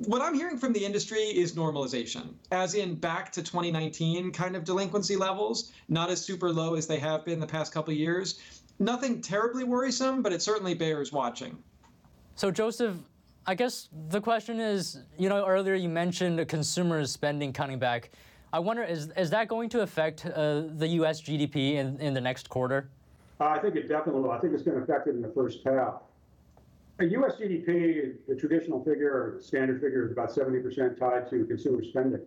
what 0.06 0.22
I'm 0.22 0.36
hearing 0.36 0.58
from 0.58 0.74
the 0.74 0.84
industry 0.86 1.22
is 1.22 1.54
normalization, 1.54 2.34
as 2.52 2.76
in 2.76 2.96
back 2.96 3.32
to 3.34 3.42
2019 3.42 4.32
kind 4.32 4.56
of 4.56 4.64
delinquency 4.64 5.16
levels, 5.16 5.72
not 5.90 6.10
as 6.10 6.24
super 6.24 6.52
low 6.52 6.76
as 6.76 6.86
they 6.86 7.00
have 7.00 7.26
been 7.26 7.40
the 7.40 7.48
past 7.48 7.74
couple 7.74 7.94
years. 7.94 8.40
Nothing 8.80 9.22
terribly 9.22 9.64
worrisome, 9.64 10.22
but 10.22 10.34
it 10.34 10.42
certainly 10.42 10.74
bears 10.74 11.12
watching. 11.12 11.58
So, 12.36 12.50
Joseph, 12.50 12.98
I 13.48 13.56
guess 13.56 13.90
the 14.10 14.22
question 14.22 14.60
is, 14.60 15.00
you 15.18 15.28
know, 15.28 15.46
earlier 15.46 15.74
you 15.74 15.90
mentioned 15.90 16.48
consumer 16.48 17.04
spending 17.06 17.52
cutting 17.52 17.80
back. 17.80 18.12
I 18.54 18.60
wonder, 18.60 18.84
is, 18.84 19.10
is 19.18 19.30
that 19.32 19.48
going 19.48 19.70
to 19.70 19.82
affect 19.82 20.26
uh, 20.26 20.64
the 20.76 20.88
U.S. 20.88 21.22
GDP 21.22 21.76
in, 21.76 22.00
in 22.00 22.14
the 22.14 22.22
next 22.22 22.50
quarter? 22.50 22.90
Uh, 23.40 23.46
I 23.46 23.60
think 23.60 23.76
it 23.76 23.88
definitely 23.88 24.22
will. 24.22 24.32
I 24.32 24.40
think 24.40 24.54
it's 24.54 24.62
going 24.62 24.78
to 24.78 24.84
affect 24.84 25.08
it 25.08 25.16
in 25.16 25.22
the 25.22 25.30
first 25.30 25.62
half. 25.66 26.02
A 27.00 27.06
U.S. 27.06 27.38
GDP, 27.42 28.14
the 28.28 28.36
traditional 28.36 28.84
figure 28.84 29.38
standard 29.42 29.82
figure 29.82 30.06
is 30.06 30.12
about 30.12 30.30
70% 30.30 31.00
tied 31.00 31.30
to 31.32 31.46
consumer 31.46 31.84
spending. 31.84 32.22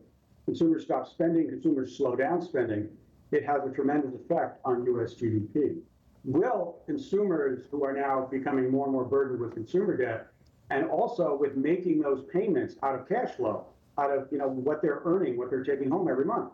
Consumers 0.46 0.82
stop 0.82 1.06
spending, 1.06 1.48
consumers 1.48 1.96
slow 1.96 2.16
down 2.16 2.42
spending. 2.42 2.88
It 3.30 3.44
has 3.44 3.62
a 3.64 3.70
tremendous 3.70 4.14
effect 4.14 4.60
on 4.64 4.84
U.S. 4.86 5.14
GDP. 5.14 5.78
Will 6.24 6.78
consumers 6.86 7.66
who 7.70 7.84
are 7.84 7.92
now 7.92 8.26
becoming 8.30 8.70
more 8.70 8.86
and 8.86 8.92
more 8.92 9.04
burdened 9.04 9.40
with 9.40 9.54
consumer 9.54 9.96
debt 9.96 10.33
and 10.70 10.86
also 10.86 11.36
with 11.36 11.56
making 11.56 12.00
those 12.00 12.24
payments 12.32 12.76
out 12.82 12.94
of 12.94 13.08
cash 13.08 13.32
flow, 13.32 13.66
out 13.98 14.10
of 14.10 14.28
you 14.30 14.38
know 14.38 14.48
what 14.48 14.82
they're 14.82 15.02
earning, 15.04 15.36
what 15.36 15.50
they're 15.50 15.64
taking 15.64 15.90
home 15.90 16.08
every 16.08 16.24
month. 16.24 16.50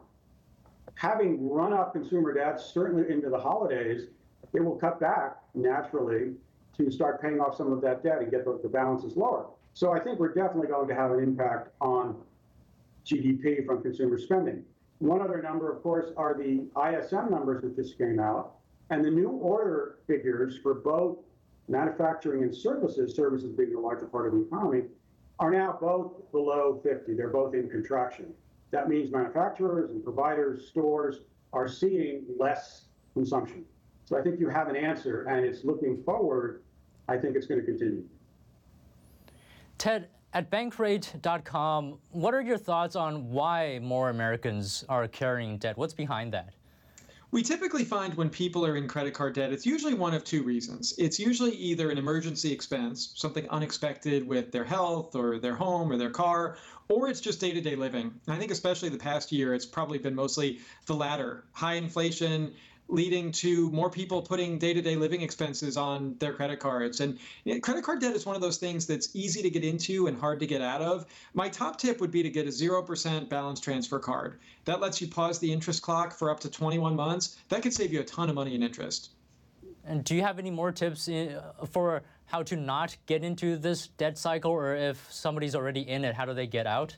Having 0.95 1.49
run 1.49 1.73
up 1.73 1.93
consumer 1.93 2.33
debt 2.35 2.61
certainly 2.61 3.11
into 3.11 3.31
the 3.31 3.39
holidays, 3.39 4.09
it 4.53 4.61
will 4.61 4.77
cut 4.77 5.01
back 5.01 5.37
naturally 5.55 6.33
to 6.77 6.91
start 6.91 7.21
paying 7.23 7.41
off 7.41 7.57
some 7.57 7.73
of 7.73 7.81
that 7.83 8.03
debt 8.03 8.21
and 8.21 8.31
get 8.31 8.45
the, 8.45 8.59
the 8.63 8.69
balances 8.69 9.17
lower. 9.17 9.47
So 9.75 9.93
I 9.93 10.01
think 10.01 10.19
we're 10.19 10.35
definitely 10.35 10.69
going 10.69 10.89
to 10.89 10.95
have 10.95 11.13
an 11.13 11.23
impact 11.23 11.71
on 11.81 12.17
GDP 13.07 13.65
from 13.65 13.83
consumer 13.83 14.19
spending. 14.19 14.65
One 14.99 15.23
other 15.23 15.41
number, 15.41 15.73
of 15.73 15.83
course, 15.83 16.13
are 16.17 16.35
the 16.35 16.67
ISM 16.77 17.31
numbers 17.31 17.63
that 17.63 17.75
just 17.77 17.97
came 17.97 18.21
out, 18.21 18.57
and 18.91 19.05
the 19.05 19.11
new 19.11 19.31
order 19.31 19.97
figures 20.07 20.59
for 20.63 20.75
both 20.75 21.19
manufacturing 21.71 22.43
and 22.43 22.55
services, 22.55 23.15
services 23.15 23.53
being 23.53 23.73
the 23.73 23.79
larger 23.79 24.07
part 24.07 24.27
of 24.27 24.33
the 24.33 24.43
economy, 24.43 24.83
are 25.39 25.51
now 25.51 25.79
both 25.81 26.31
below 26.33 26.81
50. 26.83 27.15
They're 27.15 27.29
both 27.29 27.55
in 27.55 27.71
contraction. 27.71 28.33
That 28.73 28.89
means 28.89 29.11
manufacturers 29.11 29.91
and 29.91 30.05
providers, 30.05 30.69
stores 30.69 31.21
are 31.53 31.69
seeing 31.69 32.25
less 32.39 32.87
consumption. 33.15 33.65
So 34.05 34.19
I 34.19 34.23
think 34.23 34.39
you 34.39 34.49
have 34.49 34.69
an 34.69 34.77
answer, 34.77 35.23
and 35.23 35.45
it's 35.45 35.65
looking 35.65 36.03
forward. 36.03 36.63
I 37.09 37.17
think 37.17 37.37
it's 37.37 37.47
going 37.47 37.61
to 37.61 37.67
continue. 37.67 38.05
Ted, 39.79 40.09
at 40.33 40.51
bankrate.com, 40.51 41.99
what 42.11 42.35
are 42.35 42.43
your 42.43 42.59
thoughts 42.59 42.97
on 42.97 43.31
why 43.31 43.81
more 43.83 44.11
Americans 44.11 44.85
are 44.89 45.09
carrying 45.09 45.59
debt? 45.59 45.77
What's 45.77 45.95
behind 45.95 46.33
that? 46.35 46.55
We 47.33 47.45
typically 47.45 47.85
find 47.85 48.13
when 48.15 48.29
people 48.29 48.67
are 48.67 48.75
in 48.75 48.89
credit 48.89 49.15
card 49.15 49.35
debt, 49.35 49.53
it's 49.53 49.65
usually 49.65 49.95
one 49.95 50.15
of 50.15 50.25
two 50.25 50.43
reasons. 50.43 50.95
It's 50.99 51.21
usually 51.21 51.53
either 51.53 51.89
an 51.91 51.97
emergency 51.97 52.51
expense, 52.53 53.13
something 53.15 53.49
unexpected 53.51 54.27
with 54.27 54.51
their 54.51 54.65
health 54.65 55.15
or 55.15 55.39
their 55.39 55.55
home 55.55 55.93
or 55.93 55.97
their 55.97 56.11
car, 56.11 56.57
or 56.89 57.09
it's 57.09 57.21
just 57.21 57.41
day 57.41 57.53
to 57.53 57.61
day 57.61 57.77
living. 57.77 58.13
And 58.27 58.35
I 58.35 58.37
think, 58.37 58.51
especially 58.51 58.89
the 58.89 58.99
past 58.99 59.31
year, 59.31 59.55
it's 59.55 59.65
probably 59.65 59.99
been 59.99 60.15
mostly 60.15 60.59
the 60.87 60.95
latter 60.95 61.45
high 61.53 61.75
inflation, 61.75 62.53
leading 62.91 63.31
to 63.31 63.71
more 63.71 63.89
people 63.89 64.21
putting 64.21 64.59
day-to-day 64.59 64.97
living 64.97 65.23
expenses 65.23 65.77
on 65.77 66.17
their 66.19 66.33
credit 66.33 66.59
cards. 66.59 67.01
And 67.01 67.19
credit 67.63 67.85
card 67.85 68.01
debt 68.01 68.15
is 68.15 68.27
one 68.27 68.35
of 68.35 68.43
those 68.43 68.59
things 68.59 68.87
that's 68.87 69.15
easy 69.15 69.43
to 69.43 69.51
get 69.51 69.65
into 69.65 70.09
and 70.09 70.19
hard 70.19 70.41
to 70.41 70.47
get 70.47 70.61
out 70.61 70.83
of. 70.83 71.07
My 71.35 71.49
top 71.49 71.79
tip 71.79 72.01
would 72.01 72.11
be 72.11 72.23
to 72.23 72.31
get 72.31 72.47
a 72.47 72.51
0% 72.51 73.29
balance 73.29 73.61
transfer 73.61 73.99
card. 73.99 74.41
That 74.65 74.81
lets 74.81 75.01
you 75.01 75.09
pause 75.09 75.39
the 75.39 75.53
interest 75.53 75.83
clock 75.83 76.13
for 76.13 76.31
up 76.31 76.41
to 76.41 76.51
21 76.51 76.97
months. 76.97 77.37
That 77.49 77.63
could 77.63 77.73
save 77.73 77.93
you 77.93 78.01
a 78.01 78.05
ton 78.05 78.29
of 78.29 78.35
money 78.35 78.55
in 78.55 78.63
interest. 78.63 79.11
And 79.85 80.05
do 80.05 80.15
you 80.15 80.23
have 80.23 80.39
any 80.39 80.51
more 80.51 80.73
tips 80.73 81.09
uh, 81.09 81.43
for 81.71 82.03
how 82.27 82.43
to 82.45 82.57
not 82.57 82.97
get 83.07 83.25
into 83.25 83.57
this 83.57 83.89
debt 83.89 84.19
cycle 84.19 84.51
or 84.51 84.77
if 84.77 85.11
somebody's 85.11 85.55
already 85.55 85.81
in 85.81 86.05
it, 86.05 86.15
how 86.15 86.25
do 86.25 86.35
they 86.35 86.47
get 86.47 86.67
out? 86.67 86.97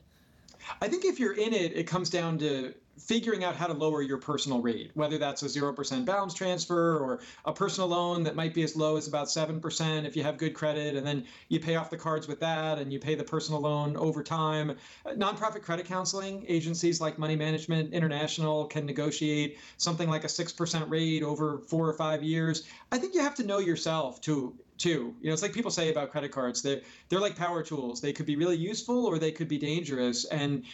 I 0.81 0.89
think 0.89 1.05
if 1.05 1.19
you're 1.19 1.35
in 1.35 1.53
it, 1.53 1.73
it 1.77 1.85
comes 1.85 2.11
down 2.11 2.39
to 2.39 2.75
figuring 3.07 3.43
out 3.43 3.57
how 3.57 3.67
to 3.67 3.73
lower 3.73 4.01
your 4.03 4.19
personal 4.19 4.63
rate, 4.63 4.91
whether 4.95 5.19
that's 5.19 5.43
a 5.43 5.47
0% 5.47 6.05
balance 6.05 6.35
transfer 6.35 6.99
or 6.99 7.21
a 7.45 7.53
personal 7.53 7.89
loan 7.89 8.23
that 8.23 8.37
might 8.37 8.55
be 8.55 8.63
as 8.63 8.77
low 8.77 8.97
as 8.97 9.09
about 9.09 9.27
7% 9.27 10.07
if 10.07 10.17
you 10.17 10.23
have 10.23 10.39
good 10.39 10.55
credit, 10.55 10.97
and 10.97 11.07
then 11.07 11.25
you 11.49 11.59
pay 11.59 11.77
off 11.77 11.91
the 11.91 11.97
cards 11.97 12.29
with 12.29 12.39
that 12.41 12.79
and 12.79 12.93
you 12.93 12.99
pay 12.99 13.15
the 13.15 13.25
personal 13.25 13.61
loan 13.61 13.97
over 13.97 14.23
time. 14.23 14.77
Nonprofit 15.07 15.63
credit 15.63 15.87
counseling 15.87 16.45
agencies 16.49 17.01
like 17.01 17.19
Money 17.19 17.37
Management 17.37 17.93
International 17.93 18.67
can 18.67 18.87
negotiate 18.87 19.59
something 19.79 20.09
like 20.09 20.25
a 20.25 20.29
6% 20.29 20.91
rate 20.91 21.23
over 21.23 21.59
four 21.59 21.89
or 21.89 21.95
five 21.95 22.23
years. 22.23 22.67
I 22.93 22.99
think 22.99 23.15
you 23.15 23.21
have 23.21 23.35
to 23.37 23.45
know 23.45 23.59
yourself 23.59 24.21
to 24.23 24.55
too. 24.79 25.15
You 25.21 25.29
know, 25.29 25.33
it's 25.33 25.43
like 25.43 25.53
people 25.53 25.71
say 25.71 25.91
about 25.91 26.11
credit 26.11 26.33
cards. 26.33 26.61
They're 26.61 26.81
they're 27.09 27.21
like 27.21 27.37
power 27.37 27.63
tools. 27.63 28.01
They 28.01 28.13
could 28.13 28.27
be 28.27 28.37
really 28.37 28.57
useful 28.57 29.07
or 29.07 29.19
they 29.19 29.31
could 29.31 29.49
be 29.49 29.59
dangerous. 29.59 30.25
And 30.25 30.65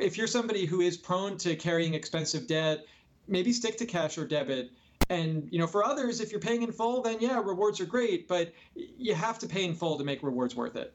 if 0.00 0.16
you're 0.16 0.26
somebody 0.26 0.66
who 0.66 0.80
is 0.80 0.96
prone 0.96 1.36
to 1.38 1.56
carrying 1.56 1.94
expensive 1.94 2.46
debt, 2.46 2.84
maybe 3.28 3.52
stick 3.52 3.76
to 3.78 3.86
cash 3.86 4.18
or 4.18 4.26
debit. 4.26 4.70
And 5.08 5.48
you 5.50 5.58
know, 5.58 5.66
for 5.66 5.84
others, 5.84 6.20
if 6.20 6.30
you're 6.30 6.40
paying 6.40 6.62
in 6.62 6.72
full, 6.72 7.02
then 7.02 7.18
yeah, 7.20 7.38
rewards 7.38 7.80
are 7.80 7.86
great, 7.86 8.28
but 8.28 8.52
you 8.74 9.14
have 9.14 9.38
to 9.40 9.46
pay 9.46 9.64
in 9.64 9.74
full 9.74 9.98
to 9.98 10.04
make 10.04 10.22
rewards 10.22 10.54
worth 10.54 10.76
it. 10.76 10.94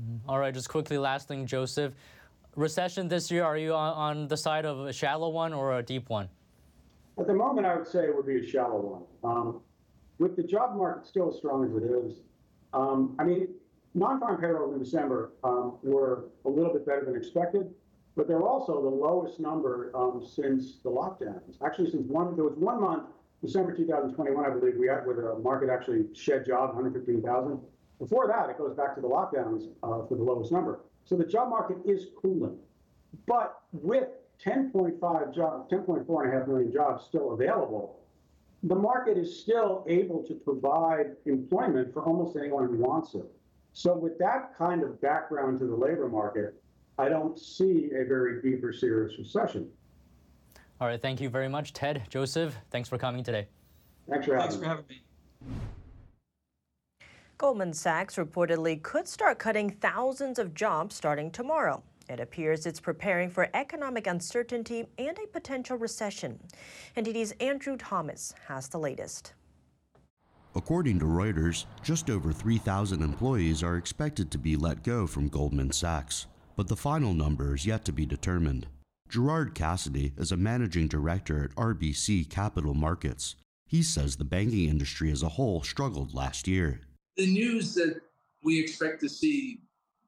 Mm-hmm. 0.00 0.28
All 0.28 0.38
right, 0.38 0.52
just 0.52 0.68
quickly, 0.68 0.98
last 0.98 1.28
thing, 1.28 1.46
Joseph. 1.46 1.94
Recession 2.54 3.08
this 3.08 3.30
year, 3.30 3.44
are 3.44 3.56
you 3.56 3.74
on, 3.74 3.92
on 3.92 4.28
the 4.28 4.36
side 4.36 4.64
of 4.64 4.80
a 4.86 4.92
shallow 4.92 5.28
one 5.28 5.52
or 5.52 5.78
a 5.78 5.82
deep 5.82 6.08
one? 6.08 6.28
At 7.18 7.26
the 7.26 7.34
moment, 7.34 7.66
I 7.66 7.76
would 7.76 7.86
say 7.86 8.04
it 8.04 8.14
would 8.14 8.26
be 8.26 8.38
a 8.38 8.46
shallow 8.46 9.06
one. 9.22 9.30
Um, 9.30 9.60
with 10.18 10.36
the 10.36 10.42
job 10.42 10.76
market 10.76 11.06
still 11.06 11.30
as 11.30 11.36
strong 11.36 11.64
as 11.64 11.82
it 11.82 11.86
is, 11.86 12.20
um, 12.72 13.14
I 13.18 13.24
mean, 13.24 13.48
non-farm 13.94 14.40
payrolls 14.40 14.74
in 14.74 14.82
December 14.82 15.32
um, 15.44 15.76
were 15.82 16.26
a 16.44 16.48
little 16.48 16.72
bit 16.72 16.86
better 16.86 17.04
than 17.04 17.16
expected 17.16 17.70
but 18.16 18.26
they're 18.26 18.42
also 18.42 18.82
the 18.82 18.88
lowest 18.88 19.38
number 19.38 19.90
um, 19.94 20.26
since 20.26 20.78
the 20.82 20.90
lockdowns. 20.90 21.62
Actually, 21.64 21.90
since 21.90 22.06
one, 22.08 22.34
there 22.34 22.44
was 22.44 22.56
one 22.56 22.80
month, 22.80 23.04
December 23.42 23.76
2021, 23.76 24.44
I 24.44 24.50
believe, 24.50 24.74
we 24.78 24.88
had 24.88 25.06
where 25.06 25.14
the 25.14 25.38
market 25.38 25.68
actually 25.68 26.06
shed 26.14 26.46
jobs, 26.46 26.74
115,000. 26.74 27.60
Before 27.98 28.26
that, 28.26 28.48
it 28.48 28.56
goes 28.56 28.74
back 28.74 28.94
to 28.94 29.02
the 29.02 29.08
lockdowns 29.08 29.68
uh, 29.82 30.06
for 30.06 30.16
the 30.16 30.22
lowest 30.22 30.50
number. 30.50 30.80
So 31.04 31.16
the 31.16 31.26
job 31.26 31.50
market 31.50 31.76
is 31.84 32.06
cooling, 32.20 32.56
but 33.26 33.60
with 33.72 34.08
10.5 34.44 35.34
jobs, 35.34 35.70
10.4 35.70 36.24
and 36.24 36.34
a 36.34 36.38
half 36.38 36.48
million 36.48 36.72
jobs 36.72 37.04
still 37.04 37.32
available, 37.32 38.00
the 38.62 38.74
market 38.74 39.18
is 39.18 39.38
still 39.38 39.84
able 39.86 40.24
to 40.24 40.34
provide 40.34 41.12
employment 41.26 41.92
for 41.92 42.02
almost 42.02 42.36
anyone 42.36 42.66
who 42.66 42.78
wants 42.78 43.14
it. 43.14 43.26
So 43.72 43.94
with 43.94 44.18
that 44.18 44.56
kind 44.56 44.82
of 44.82 45.00
background 45.00 45.58
to 45.60 45.66
the 45.66 45.76
labor 45.76 46.08
market, 46.08 46.54
I 46.98 47.08
don't 47.08 47.38
see 47.38 47.90
a 47.94 48.04
very 48.04 48.40
deep 48.40 48.64
or 48.64 48.72
serious 48.72 49.18
recession. 49.18 49.68
All 50.80 50.88
right, 50.88 51.00
thank 51.00 51.20
you 51.20 51.28
very 51.28 51.48
much, 51.48 51.72
Ted. 51.72 52.02
Joseph, 52.08 52.56
thanks 52.70 52.88
for 52.88 52.98
coming 52.98 53.22
today. 53.22 53.48
Thanks 54.08 54.26
for 54.26 54.34
having, 54.34 54.50
thanks 54.50 54.62
for 54.62 54.68
having 54.68 54.84
me. 54.88 55.02
Goldman 57.38 57.74
Sachs 57.74 58.16
reportedly 58.16 58.82
could 58.82 59.06
start 59.06 59.38
cutting 59.38 59.70
thousands 59.70 60.38
of 60.38 60.54
jobs 60.54 60.94
starting 60.94 61.30
tomorrow. 61.30 61.82
It 62.08 62.20
appears 62.20 62.64
it's 62.64 62.80
preparing 62.80 63.28
for 63.30 63.50
economic 63.52 64.06
uncertainty 64.06 64.86
and 64.96 65.18
a 65.18 65.26
potential 65.26 65.76
recession. 65.76 66.38
NTD's 66.96 67.32
Andrew 67.40 67.76
Thomas 67.76 68.32
has 68.46 68.68
the 68.68 68.78
latest. 68.78 69.34
According 70.54 71.00
to 71.00 71.04
Reuters, 71.04 71.66
just 71.82 72.08
over 72.08 72.32
3,000 72.32 73.02
employees 73.02 73.62
are 73.62 73.76
expected 73.76 74.30
to 74.30 74.38
be 74.38 74.56
let 74.56 74.82
go 74.82 75.06
from 75.06 75.28
Goldman 75.28 75.72
Sachs 75.72 76.26
but 76.56 76.68
the 76.68 76.76
final 76.76 77.14
number 77.14 77.54
is 77.54 77.66
yet 77.66 77.84
to 77.84 77.92
be 77.92 78.06
determined. 78.06 78.66
Gerard 79.08 79.54
Cassidy 79.54 80.14
is 80.16 80.32
a 80.32 80.36
managing 80.36 80.88
director 80.88 81.44
at 81.44 81.54
RBC 81.54 82.28
Capital 82.28 82.74
Markets. 82.74 83.36
He 83.66 83.82
says 83.82 84.16
the 84.16 84.24
banking 84.24 84.68
industry 84.68 85.12
as 85.12 85.22
a 85.22 85.28
whole 85.28 85.62
struggled 85.62 86.14
last 86.14 86.48
year. 86.48 86.80
The 87.16 87.26
news 87.26 87.74
that 87.74 88.00
we 88.42 88.58
expect 88.58 89.00
to 89.00 89.08
see 89.08 89.60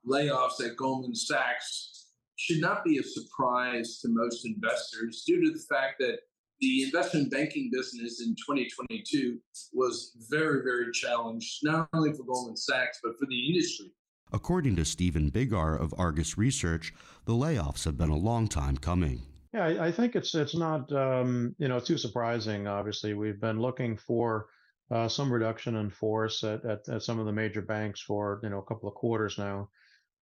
layoffs 0.07 0.65
at 0.65 0.77
Goldman 0.77 1.15
Sachs 1.15 2.07
should 2.37 2.61
not 2.61 2.85
be 2.85 2.99
a 2.99 3.03
surprise 3.03 3.99
to 4.01 4.09
most 4.09 4.47
investors 4.47 5.25
due 5.27 5.45
to 5.45 5.51
the 5.51 5.65
fact 5.69 5.97
that 5.99 6.21
the 6.61 6.83
investment 6.85 7.31
banking 7.31 7.71
business 7.73 8.21
in 8.21 8.35
2022 8.35 9.39
was 9.73 10.17
very, 10.29 10.63
very 10.63 10.91
challenged, 10.93 11.61
not 11.63 11.89
only 11.93 12.13
for 12.13 12.25
Goldman 12.25 12.57
Sachs, 12.57 12.99
but 13.03 13.19
for 13.19 13.27
the 13.27 13.47
industry. 13.47 13.93
According 14.33 14.77
to 14.77 14.85
Stephen 14.85 15.31
Biggar 15.31 15.81
of 15.81 15.95
Argus 15.97 16.37
Research, 16.37 16.93
the 17.25 17.33
layoffs 17.33 17.85
have 17.85 17.97
been 17.97 18.11
a 18.11 18.17
long 18.17 18.47
time 18.47 18.77
coming. 18.77 19.23
Yeah, 19.55 19.65
I, 19.65 19.87
I 19.87 19.93
think 19.93 20.15
it's 20.15 20.35
it's 20.35 20.55
not 20.55 20.93
um, 20.93 21.55
you 21.59 21.69
know 21.69 21.81
too 21.81 21.97
surprising. 21.97 22.67
Obviously, 22.67 23.15
we've 23.15 23.41
been 23.41 23.61
looking 23.61 23.97
for 23.97 24.47
uh, 24.91 25.09
some 25.09 25.33
reduction 25.33 25.77
in 25.77 25.91
force 25.91 26.45
at, 26.45 26.65
at, 26.65 26.89
at, 26.89 27.03
some 27.03 27.19
of 27.19 27.27
the 27.27 27.33
major 27.33 27.63
banks 27.63 28.01
for 28.01 28.41
you 28.43 28.51
know 28.51 28.59
a 28.59 28.65
couple 28.65 28.89
of 28.89 28.95
quarters 28.95 29.39
now, 29.39 29.71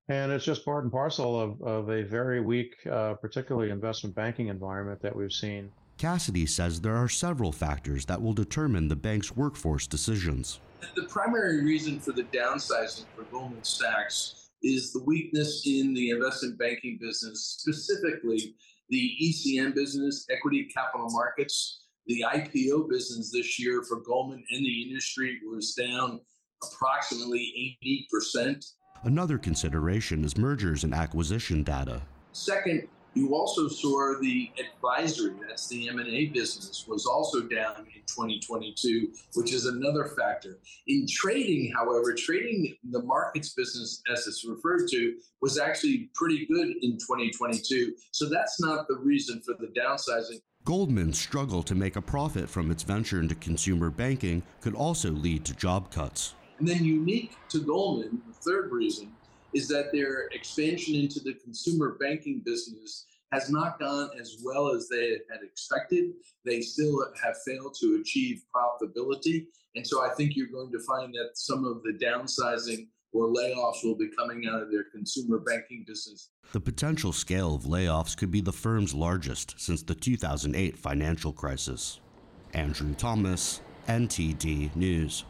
and 0.07 0.31
it's 0.31 0.45
just 0.45 0.63
part 0.63 0.83
and 0.83 0.93
parcel 0.93 1.39
of 1.39 1.61
of 1.63 1.89
a 1.89 2.03
very 2.03 2.41
weak, 2.41 2.75
uh, 2.91 3.15
particularly 3.15 3.71
investment 3.71 4.15
banking 4.15 4.49
environment 4.49 5.01
that 5.01 5.15
we've 5.15 5.33
seen. 5.33 5.71
Cassidy 5.97 6.45
says 6.45 6.81
there 6.81 6.97
are 6.97 7.09
several 7.09 7.51
factors 7.51 8.05
that 8.05 8.21
will 8.21 8.33
determine 8.33 8.87
the 8.89 8.95
bank's 8.95 9.35
workforce 9.35 9.87
decisions. 9.87 10.59
The 10.95 11.03
primary 11.03 11.63
reason 11.63 11.99
for 11.99 12.11
the 12.11 12.23
downsizing 12.23 13.05
for 13.15 13.23
Goldman 13.31 13.63
Sachs 13.63 14.49
is 14.63 14.93
the 14.93 15.03
weakness 15.03 15.63
in 15.65 15.93
the 15.93 16.11
investment 16.11 16.57
banking 16.57 16.97
business, 17.01 17.57
specifically 17.59 18.55
the 18.89 19.11
ECM 19.21 19.73
business, 19.73 20.25
equity 20.29 20.69
capital 20.75 21.09
markets. 21.09 21.81
The 22.07 22.23
IPO 22.27 22.89
business 22.89 23.31
this 23.31 23.59
year 23.59 23.83
for 23.83 24.01
Goldman 24.01 24.43
and 24.51 24.65
the 24.65 24.81
industry 24.83 25.39
was 25.49 25.73
down 25.73 26.19
approximately 26.63 27.77
80%. 28.13 28.63
Another 29.03 29.37
consideration 29.37 30.23
is 30.23 30.37
mergers 30.37 30.83
and 30.83 30.93
acquisition 30.93 31.63
data. 31.63 32.01
Second, 32.31 32.87
you 33.15 33.33
also 33.33 33.67
saw 33.69 34.15
the 34.19 34.51
advisory, 34.59 35.33
that's 35.47 35.67
the 35.69 35.87
M&A 35.89 36.27
business, 36.27 36.85
was 36.87 37.05
also 37.05 37.41
down 37.41 37.87
in 37.95 38.01
2022, 38.07 39.11
which 39.35 39.53
is 39.53 39.65
another 39.65 40.05
factor. 40.17 40.59
In 40.87 41.07
trading, 41.09 41.71
however, 41.73 42.13
trading 42.13 42.75
the 42.91 43.01
markets 43.01 43.53
business, 43.53 44.01
as 44.11 44.27
it's 44.27 44.45
referred 44.45 44.89
to, 44.89 45.15
was 45.41 45.57
actually 45.57 46.09
pretty 46.13 46.45
good 46.45 46.67
in 46.81 46.97
2022. 46.97 47.93
So 48.11 48.27
that's 48.29 48.59
not 48.59 48.87
the 48.89 48.97
reason 48.97 49.41
for 49.45 49.55
the 49.59 49.67
downsizing. 49.67 50.41
Goldman's 50.65 51.19
struggle 51.19 51.63
to 51.63 51.75
make 51.75 51.95
a 51.95 52.01
profit 52.01 52.49
from 52.49 52.69
its 52.69 52.83
venture 52.83 53.21
into 53.21 53.35
consumer 53.35 53.89
banking 53.89 54.43
could 54.61 54.75
also 54.75 55.11
lead 55.11 55.45
to 55.45 55.55
job 55.55 55.91
cuts. 55.91 56.35
And 56.59 56.67
then, 56.67 56.83
unique 56.83 57.35
to 57.49 57.59
Goldman, 57.59 58.21
the 58.27 58.33
third 58.33 58.71
reason 58.71 59.11
is 59.55 59.69
that 59.69 59.91
their 59.93 60.27
expansion 60.33 60.95
into 60.95 61.21
the 61.21 61.33
consumer 61.35 61.97
banking 61.99 62.41
business 62.45 63.05
has 63.31 63.49
not 63.49 63.79
gone 63.79 64.09
as 64.19 64.37
well 64.43 64.69
as 64.75 64.87
they 64.89 65.17
had 65.31 65.41
expected. 65.43 66.11
They 66.43 66.61
still 66.61 67.05
have 67.23 67.35
failed 67.47 67.75
to 67.79 67.97
achieve 68.01 68.43
profitability. 68.53 69.45
And 69.75 69.87
so 69.87 70.05
I 70.05 70.13
think 70.13 70.35
you're 70.35 70.51
going 70.51 70.71
to 70.73 70.79
find 70.85 71.13
that 71.13 71.31
some 71.35 71.65
of 71.65 71.81
the 71.83 71.97
downsizing 72.05 72.87
or 73.13 73.33
layoffs 73.33 73.83
will 73.83 73.95
be 73.95 74.09
coming 74.09 74.45
out 74.45 74.61
of 74.61 74.69
their 74.71 74.83
consumer 74.93 75.39
banking 75.39 75.85
business. 75.87 76.31
The 76.51 76.59
potential 76.59 77.13
scale 77.13 77.55
of 77.55 77.63
layoffs 77.63 78.15
could 78.15 78.31
be 78.31 78.41
the 78.41 78.51
firm's 78.51 78.93
largest 78.93 79.55
since 79.57 79.83
the 79.83 79.95
2008 79.95 80.77
financial 80.77 81.31
crisis. 81.31 82.01
Andrew 82.53 82.93
Thomas, 82.93 83.61
NTD 83.87 84.75
News. 84.75 85.23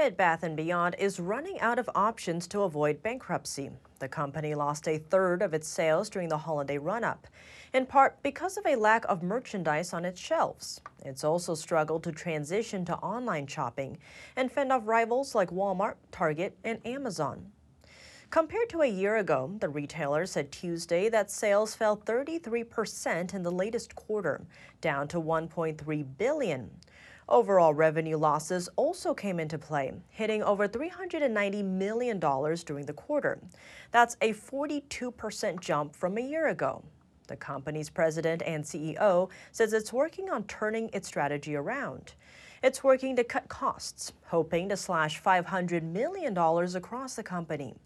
Bed 0.00 0.16
Bath 0.16 0.46
& 0.50 0.56
Beyond 0.56 0.96
is 0.98 1.20
running 1.20 1.60
out 1.60 1.78
of 1.78 1.90
options 1.94 2.46
to 2.46 2.62
avoid 2.62 3.02
bankruptcy. 3.02 3.68
The 3.98 4.08
company 4.08 4.54
lost 4.54 4.88
a 4.88 4.96
third 4.96 5.42
of 5.42 5.52
its 5.52 5.68
sales 5.68 6.08
during 6.08 6.30
the 6.30 6.38
holiday 6.38 6.78
run-up, 6.78 7.26
in 7.74 7.84
part 7.84 8.16
because 8.22 8.56
of 8.56 8.64
a 8.64 8.76
lack 8.76 9.04
of 9.10 9.22
merchandise 9.22 9.92
on 9.92 10.06
its 10.06 10.18
shelves. 10.18 10.80
It's 11.04 11.22
also 11.22 11.54
struggled 11.54 12.02
to 12.04 12.12
transition 12.12 12.86
to 12.86 12.96
online 12.96 13.46
shopping 13.46 13.98
and 14.36 14.50
fend 14.50 14.72
off 14.72 14.84
rivals 14.86 15.34
like 15.34 15.50
Walmart, 15.50 15.96
Target, 16.10 16.56
and 16.64 16.78
Amazon. 16.86 17.52
Compared 18.30 18.70
to 18.70 18.80
a 18.80 18.86
year 18.86 19.18
ago, 19.18 19.54
the 19.60 19.68
retailer 19.68 20.24
said 20.24 20.50
Tuesday 20.50 21.10
that 21.10 21.30
sales 21.30 21.74
fell 21.74 21.98
33% 21.98 23.34
in 23.34 23.42
the 23.42 23.50
latest 23.50 23.94
quarter, 23.96 24.46
down 24.80 25.08
to 25.08 25.20
1.3 25.20 26.06
billion. 26.16 26.70
Overall 27.30 27.74
revenue 27.74 28.16
losses 28.16 28.68
also 28.74 29.14
came 29.14 29.38
into 29.38 29.56
play, 29.56 29.92
hitting 30.08 30.42
over 30.42 30.66
$390 30.66 31.64
million 31.64 32.18
during 32.18 32.86
the 32.86 32.92
quarter. 32.92 33.38
That's 33.92 34.16
a 34.20 34.32
42% 34.32 35.60
jump 35.60 35.94
from 35.94 36.18
a 36.18 36.20
year 36.20 36.48
ago. 36.48 36.82
The 37.28 37.36
company's 37.36 37.88
president 37.88 38.42
and 38.44 38.64
CEO 38.64 39.30
says 39.52 39.72
it's 39.72 39.92
working 39.92 40.28
on 40.28 40.42
turning 40.44 40.90
its 40.92 41.06
strategy 41.06 41.54
around. 41.54 42.14
It's 42.64 42.82
working 42.82 43.14
to 43.14 43.22
cut 43.22 43.48
costs, 43.48 44.12
hoping 44.26 44.68
to 44.70 44.76
slash 44.76 45.22
$500 45.22 45.84
million 45.84 46.36
across 46.36 47.14
the 47.14 47.22
company. 47.22 47.76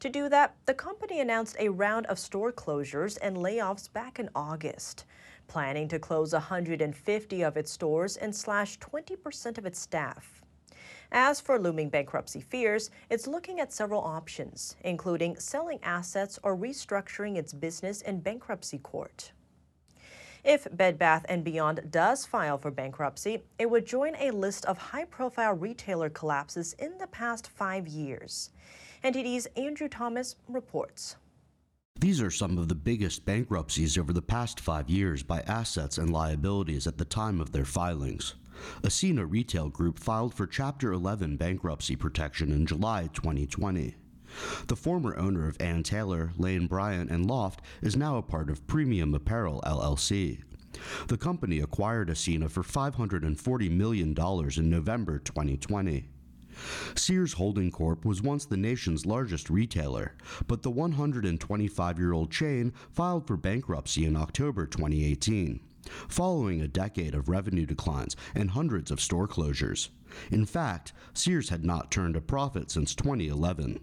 To 0.00 0.08
do 0.08 0.28
that, 0.28 0.56
the 0.66 0.74
company 0.74 1.20
announced 1.20 1.54
a 1.60 1.68
round 1.68 2.06
of 2.06 2.18
store 2.18 2.52
closures 2.52 3.16
and 3.22 3.36
layoffs 3.36 3.92
back 3.92 4.18
in 4.18 4.28
August 4.34 5.04
planning 5.48 5.88
to 5.88 5.98
close 5.98 6.32
150 6.32 7.42
of 7.42 7.56
its 7.56 7.72
stores 7.72 8.16
and 8.16 8.34
slash 8.34 8.78
20% 8.78 9.58
of 9.58 9.66
its 9.66 9.80
staff. 9.80 10.42
As 11.10 11.40
for 11.40 11.58
looming 11.58 11.88
bankruptcy 11.88 12.40
fears, 12.40 12.90
it's 13.08 13.26
looking 13.26 13.60
at 13.60 13.72
several 13.72 14.02
options, 14.02 14.76
including 14.82 15.36
selling 15.36 15.78
assets 15.82 16.38
or 16.42 16.56
restructuring 16.56 17.36
its 17.36 17.54
business 17.54 18.02
in 18.02 18.20
bankruptcy 18.20 18.78
court. 18.78 19.32
If 20.44 20.68
Bed 20.70 20.98
Bath 20.98 21.26
& 21.36 21.42
Beyond 21.44 21.90
does 21.90 22.24
file 22.24 22.58
for 22.58 22.70
bankruptcy, 22.70 23.42
it 23.58 23.68
would 23.68 23.86
join 23.86 24.14
a 24.16 24.30
list 24.30 24.66
of 24.66 24.78
high-profile 24.78 25.54
retailer 25.54 26.10
collapses 26.10 26.74
in 26.74 26.96
the 26.98 27.08
past 27.08 27.48
five 27.48 27.88
years. 27.88 28.50
NTD's 29.02 29.46
Andrew 29.56 29.88
Thomas 29.88 30.36
reports. 30.48 31.16
These 32.00 32.22
are 32.22 32.30
some 32.30 32.58
of 32.58 32.68
the 32.68 32.76
biggest 32.76 33.24
bankruptcies 33.24 33.98
over 33.98 34.12
the 34.12 34.22
past 34.22 34.60
five 34.60 34.88
years 34.88 35.24
by 35.24 35.40
assets 35.40 35.98
and 35.98 36.12
liabilities 36.12 36.86
at 36.86 36.96
the 36.96 37.04
time 37.04 37.40
of 37.40 37.50
their 37.50 37.64
filings. 37.64 38.34
Ascena 38.82 39.26
Retail 39.28 39.68
Group 39.68 39.98
filed 39.98 40.32
for 40.32 40.46
Chapter 40.46 40.92
11 40.92 41.36
bankruptcy 41.36 41.96
protection 41.96 42.52
in 42.52 42.66
July 42.66 43.08
2020. 43.12 43.96
The 44.68 44.76
former 44.76 45.16
owner 45.16 45.48
of 45.48 45.56
Ann 45.58 45.82
Taylor, 45.82 46.32
Lane 46.36 46.68
Bryant, 46.68 47.10
and 47.10 47.26
Loft 47.26 47.62
is 47.82 47.96
now 47.96 48.16
a 48.16 48.22
part 48.22 48.48
of 48.48 48.64
Premium 48.68 49.12
Apparel 49.12 49.60
LLC. 49.66 50.42
The 51.08 51.16
company 51.16 51.58
acquired 51.58 52.10
Ascena 52.10 52.48
for 52.48 52.62
$540 52.62 53.70
million 53.72 54.14
in 54.56 54.70
November 54.70 55.18
2020. 55.18 56.08
Sears 56.94 57.34
Holding 57.34 57.70
Corp 57.70 58.04
was 58.04 58.22
once 58.22 58.44
the 58.44 58.56
nation's 58.56 59.06
largest 59.06 59.50
retailer, 59.50 60.14
but 60.46 60.62
the 60.62 60.70
125 60.70 61.98
year 61.98 62.12
old 62.12 62.30
chain 62.30 62.72
filed 62.90 63.26
for 63.26 63.36
bankruptcy 63.36 64.04
in 64.04 64.16
October 64.16 64.66
2018, 64.66 65.60
following 66.08 66.60
a 66.60 66.68
decade 66.68 67.14
of 67.14 67.28
revenue 67.28 67.66
declines 67.66 68.16
and 68.34 68.50
hundreds 68.50 68.90
of 68.90 69.00
store 69.00 69.28
closures. 69.28 69.88
In 70.30 70.44
fact, 70.44 70.92
Sears 71.14 71.48
had 71.50 71.64
not 71.64 71.90
turned 71.90 72.16
a 72.16 72.20
profit 72.20 72.70
since 72.70 72.94
2011. 72.94 73.80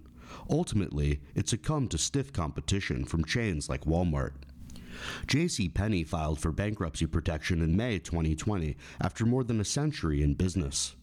Ultimately, 0.49 1.21
it 1.33 1.47
succumbed 1.47 1.91
to 1.91 1.97
stiff 1.97 2.33
competition 2.33 3.05
from 3.05 3.25
chains 3.25 3.69
like 3.69 3.85
Walmart. 3.85 4.33
J.C. 5.27 5.69
Penney 5.69 6.03
filed 6.03 6.39
for 6.39 6.51
bankruptcy 6.51 7.05
protection 7.05 7.61
in 7.61 7.75
May 7.75 7.99
2020 7.99 8.77
after 9.01 9.25
more 9.25 9.43
than 9.43 9.59
a 9.59 9.65
century 9.65 10.21
in 10.21 10.33
business. 10.33 10.95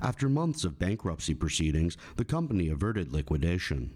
After 0.00 0.28
months 0.28 0.64
of 0.64 0.78
bankruptcy 0.78 1.34
proceedings, 1.34 1.96
the 2.16 2.24
company 2.24 2.68
averted 2.68 3.12
liquidation. 3.12 3.92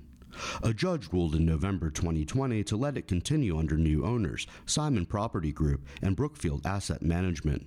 A 0.63 0.75
judge 0.75 1.13
ruled 1.13 1.35
in 1.35 1.47
November 1.47 1.91
2020 1.91 2.65
to 2.65 2.77
let 2.77 2.97
it 2.97 3.07
continue 3.07 3.59
under 3.59 3.77
new 3.77 4.05
owners, 4.05 4.47
Simon 4.67 5.07
Property 5.07 5.53
Group 5.53 5.87
and 6.03 6.17
Brookfield 6.17 6.67
Asset 6.67 7.03
Management. 7.03 7.67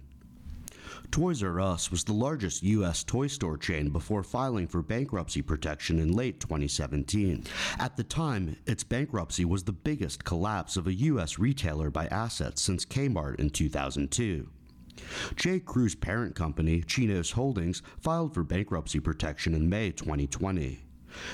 Toys 1.11 1.43
R 1.43 1.59
Us 1.59 1.91
was 1.91 2.03
the 2.03 2.13
largest 2.13 2.63
U.S. 2.63 3.03
toy 3.03 3.27
store 3.27 3.57
chain 3.57 3.89
before 3.89 4.23
filing 4.23 4.67
for 4.67 4.81
bankruptcy 4.81 5.41
protection 5.41 5.99
in 5.99 6.11
late 6.11 6.39
2017. 6.39 7.45
At 7.79 7.95
the 7.95 8.03
time, 8.03 8.57
its 8.65 8.83
bankruptcy 8.83 9.45
was 9.45 9.63
the 9.63 9.71
biggest 9.71 10.23
collapse 10.23 10.75
of 10.75 10.87
a 10.87 10.93
U.S. 10.93 11.39
retailer 11.39 11.89
by 11.89 12.07
assets 12.07 12.61
since 12.61 12.85
Kmart 12.85 13.39
in 13.39 13.49
2002. 13.49 14.49
J. 15.35 15.59
Crew's 15.59 15.95
parent 15.95 16.35
company, 16.35 16.81
Chinos 16.81 17.31
Holdings, 17.31 17.81
filed 17.99 18.33
for 18.33 18.43
bankruptcy 18.43 18.99
protection 18.99 19.53
in 19.53 19.69
May 19.69 19.91
2020. 19.91 20.79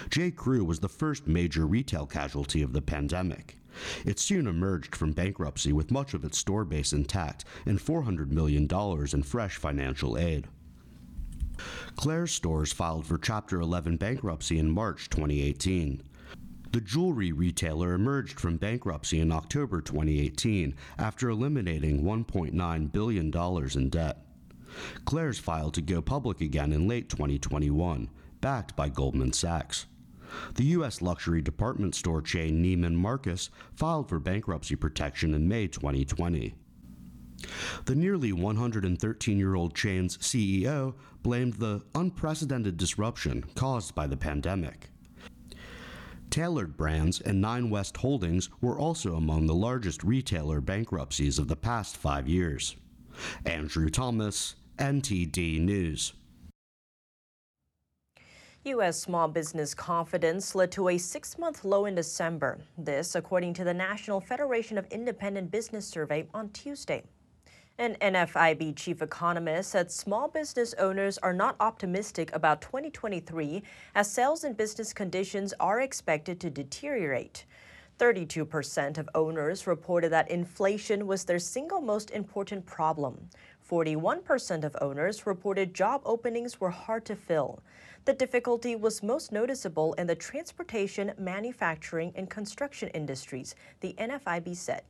J. 0.09 0.31
Crew 0.31 0.63
was 0.63 0.79
the 0.79 0.89
first 0.89 1.27
major 1.27 1.65
retail 1.65 2.05
casualty 2.05 2.61
of 2.61 2.73
the 2.73 2.81
pandemic. 2.81 3.57
It 4.05 4.19
soon 4.19 4.47
emerged 4.47 4.95
from 4.95 5.13
bankruptcy 5.13 5.73
with 5.73 5.91
much 5.91 6.13
of 6.13 6.23
its 6.23 6.37
store 6.37 6.63
base 6.63 6.93
intact 6.93 7.45
and 7.65 7.79
$400 7.79 8.29
million 8.29 8.67
in 9.13 9.23
fresh 9.23 9.57
financial 9.57 10.17
aid. 10.17 10.47
Claire's 11.95 12.31
stores 12.31 12.73
filed 12.73 13.05
for 13.05 13.17
Chapter 13.17 13.59
11 13.59 13.97
bankruptcy 13.97 14.59
in 14.59 14.69
March 14.69 15.09
2018. 15.09 16.01
The 16.73 16.81
jewelry 16.81 17.31
retailer 17.31 17.93
emerged 17.93 18.39
from 18.39 18.57
bankruptcy 18.57 19.19
in 19.19 19.31
October 19.31 19.79
2018 19.79 20.73
after 20.97 21.29
eliminating 21.29 22.01
$1.9 22.01 22.91
billion 22.91 23.31
in 23.75 23.89
debt. 23.89 24.25
Claire's 25.05 25.37
filed 25.37 25.75
to 25.75 25.83
go 25.83 26.01
public 26.01 26.41
again 26.41 26.73
in 26.73 26.87
late 26.87 27.09
2021, 27.09 28.09
backed 28.41 28.75
by 28.75 28.89
Goldman 28.89 29.33
Sachs. 29.33 29.85
The 30.55 30.63
U.S. 30.63 30.99
luxury 30.99 31.43
department 31.43 31.93
store 31.93 32.23
chain 32.23 32.63
Neiman 32.63 32.95
Marcus 32.95 33.51
filed 33.75 34.09
for 34.09 34.17
bankruptcy 34.17 34.75
protection 34.75 35.35
in 35.35 35.47
May 35.47 35.67
2020. 35.67 36.55
The 37.85 37.95
nearly 37.95 38.33
113 38.33 39.37
year 39.37 39.53
old 39.53 39.75
chain's 39.75 40.17
CEO 40.17 40.95
blamed 41.21 41.53
the 41.53 41.83
unprecedented 41.93 42.77
disruption 42.77 43.43
caused 43.53 43.93
by 43.93 44.07
the 44.07 44.17
pandemic. 44.17 44.89
Tailored 46.33 46.75
Brands 46.75 47.21
and 47.21 47.39
Nine 47.39 47.69
West 47.69 47.95
Holdings 47.97 48.49
were 48.59 48.79
also 48.79 49.17
among 49.17 49.45
the 49.45 49.53
largest 49.53 50.03
retailer 50.03 50.61
bankruptcies 50.61 51.37
of 51.37 51.47
the 51.47 51.55
past 51.55 51.95
five 51.95 52.27
years. 52.27 52.75
Andrew 53.45 53.87
Thomas, 53.91 54.55
NTD 54.79 55.61
News. 55.61 56.13
U.S. 58.63 58.99
small 58.99 59.27
business 59.27 59.75
confidence 59.75 60.55
led 60.55 60.71
to 60.71 60.89
a 60.89 60.97
six 60.97 61.37
month 61.37 61.63
low 61.63 61.85
in 61.85 61.93
December. 61.93 62.57
This, 62.79 63.13
according 63.13 63.53
to 63.53 63.63
the 63.63 63.73
National 63.75 64.19
Federation 64.19 64.79
of 64.79 64.87
Independent 64.87 65.51
Business 65.51 65.87
survey 65.87 66.27
on 66.33 66.49
Tuesday. 66.49 67.03
An 67.79 67.95
NFIB 68.01 68.75
chief 68.75 69.01
economist 69.01 69.71
said 69.71 69.91
small 69.91 70.27
business 70.27 70.75
owners 70.77 71.17
are 71.17 71.33
not 71.33 71.55
optimistic 71.59 72.29
about 72.31 72.61
2023 72.61 73.63
as 73.95 74.11
sales 74.11 74.43
and 74.43 74.55
business 74.55 74.93
conditions 74.93 75.55
are 75.59 75.81
expected 75.81 76.39
to 76.39 76.51
deteriorate. 76.51 77.45
32% 77.97 78.99
of 78.99 79.09
owners 79.15 79.65
reported 79.65 80.11
that 80.11 80.29
inflation 80.29 81.07
was 81.07 81.23
their 81.23 81.39
single 81.39 81.81
most 81.81 82.11
important 82.11 82.63
problem. 82.67 83.27
41% 83.67 84.63
of 84.63 84.75
owners 84.79 85.25
reported 85.25 85.73
job 85.73 86.01
openings 86.05 86.59
were 86.59 86.69
hard 86.69 87.05
to 87.05 87.15
fill. 87.15 87.59
The 88.05 88.13
difficulty 88.13 88.75
was 88.75 89.01
most 89.01 89.31
noticeable 89.31 89.93
in 89.93 90.05
the 90.05 90.15
transportation, 90.15 91.11
manufacturing, 91.17 92.11
and 92.15 92.29
construction 92.29 92.89
industries, 92.89 93.55
the 93.79 93.95
NFIB 93.97 94.55
said. 94.55 94.83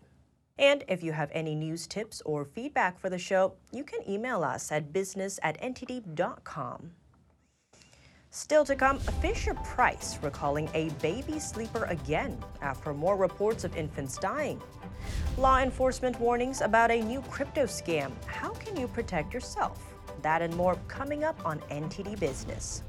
And 0.57 0.83
if 0.87 1.01
you 1.01 1.11
have 1.13 1.31
any 1.33 1.55
news 1.55 1.87
tips 1.87 2.21
or 2.25 2.45
feedback 2.45 2.99
for 2.99 3.09
the 3.09 3.17
show, 3.17 3.55
you 3.71 3.83
can 3.83 4.07
email 4.07 4.43
us 4.43 4.71
at 4.71 4.93
business 4.93 5.39
at 5.41 5.59
ntd.com. 5.61 6.91
Still 8.29 8.65
to 8.65 8.75
come, 8.75 8.97
Fisher 9.21 9.53
Price 9.53 10.17
recalling 10.23 10.67
a 10.73 10.89
baby 11.01 11.39
sleeper 11.39 11.85
again 11.85 12.43
after 12.61 12.93
more 12.93 13.15
reports 13.15 13.63
of 13.63 13.77
infants 13.77 14.17
dying. 14.17 14.59
Law 15.37 15.59
enforcement 15.59 16.19
warnings 16.19 16.61
about 16.61 16.89
a 16.89 16.99
new 16.99 17.21
crypto 17.29 17.65
scam. 17.65 18.11
How 18.25 18.49
can 18.53 18.75
you 18.75 18.87
protect 18.87 19.33
yourself? 19.35 19.93
That 20.23 20.41
and 20.41 20.55
more 20.55 20.77
coming 20.87 21.23
up 21.23 21.45
on 21.45 21.59
NTD 21.69 22.19
Business. 22.19 22.81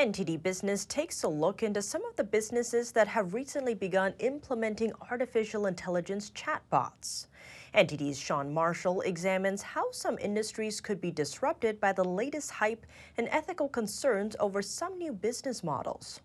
NTD 0.00 0.42
Business 0.42 0.86
takes 0.86 1.24
a 1.24 1.28
look 1.28 1.62
into 1.62 1.82
some 1.82 2.02
of 2.06 2.16
the 2.16 2.24
businesses 2.24 2.90
that 2.92 3.06
have 3.06 3.34
recently 3.34 3.74
begun 3.74 4.14
implementing 4.20 4.94
artificial 5.10 5.66
intelligence 5.66 6.30
chatbots. 6.30 7.26
NTD's 7.74 8.18
Sean 8.18 8.50
Marshall 8.50 9.02
examines 9.02 9.60
how 9.60 9.90
some 9.92 10.16
industries 10.16 10.80
could 10.80 11.02
be 11.02 11.10
disrupted 11.10 11.78
by 11.82 11.92
the 11.92 12.02
latest 12.02 12.50
hype 12.50 12.86
and 13.18 13.28
ethical 13.30 13.68
concerns 13.68 14.34
over 14.40 14.62
some 14.62 14.96
new 14.96 15.12
business 15.12 15.62
models. 15.62 16.20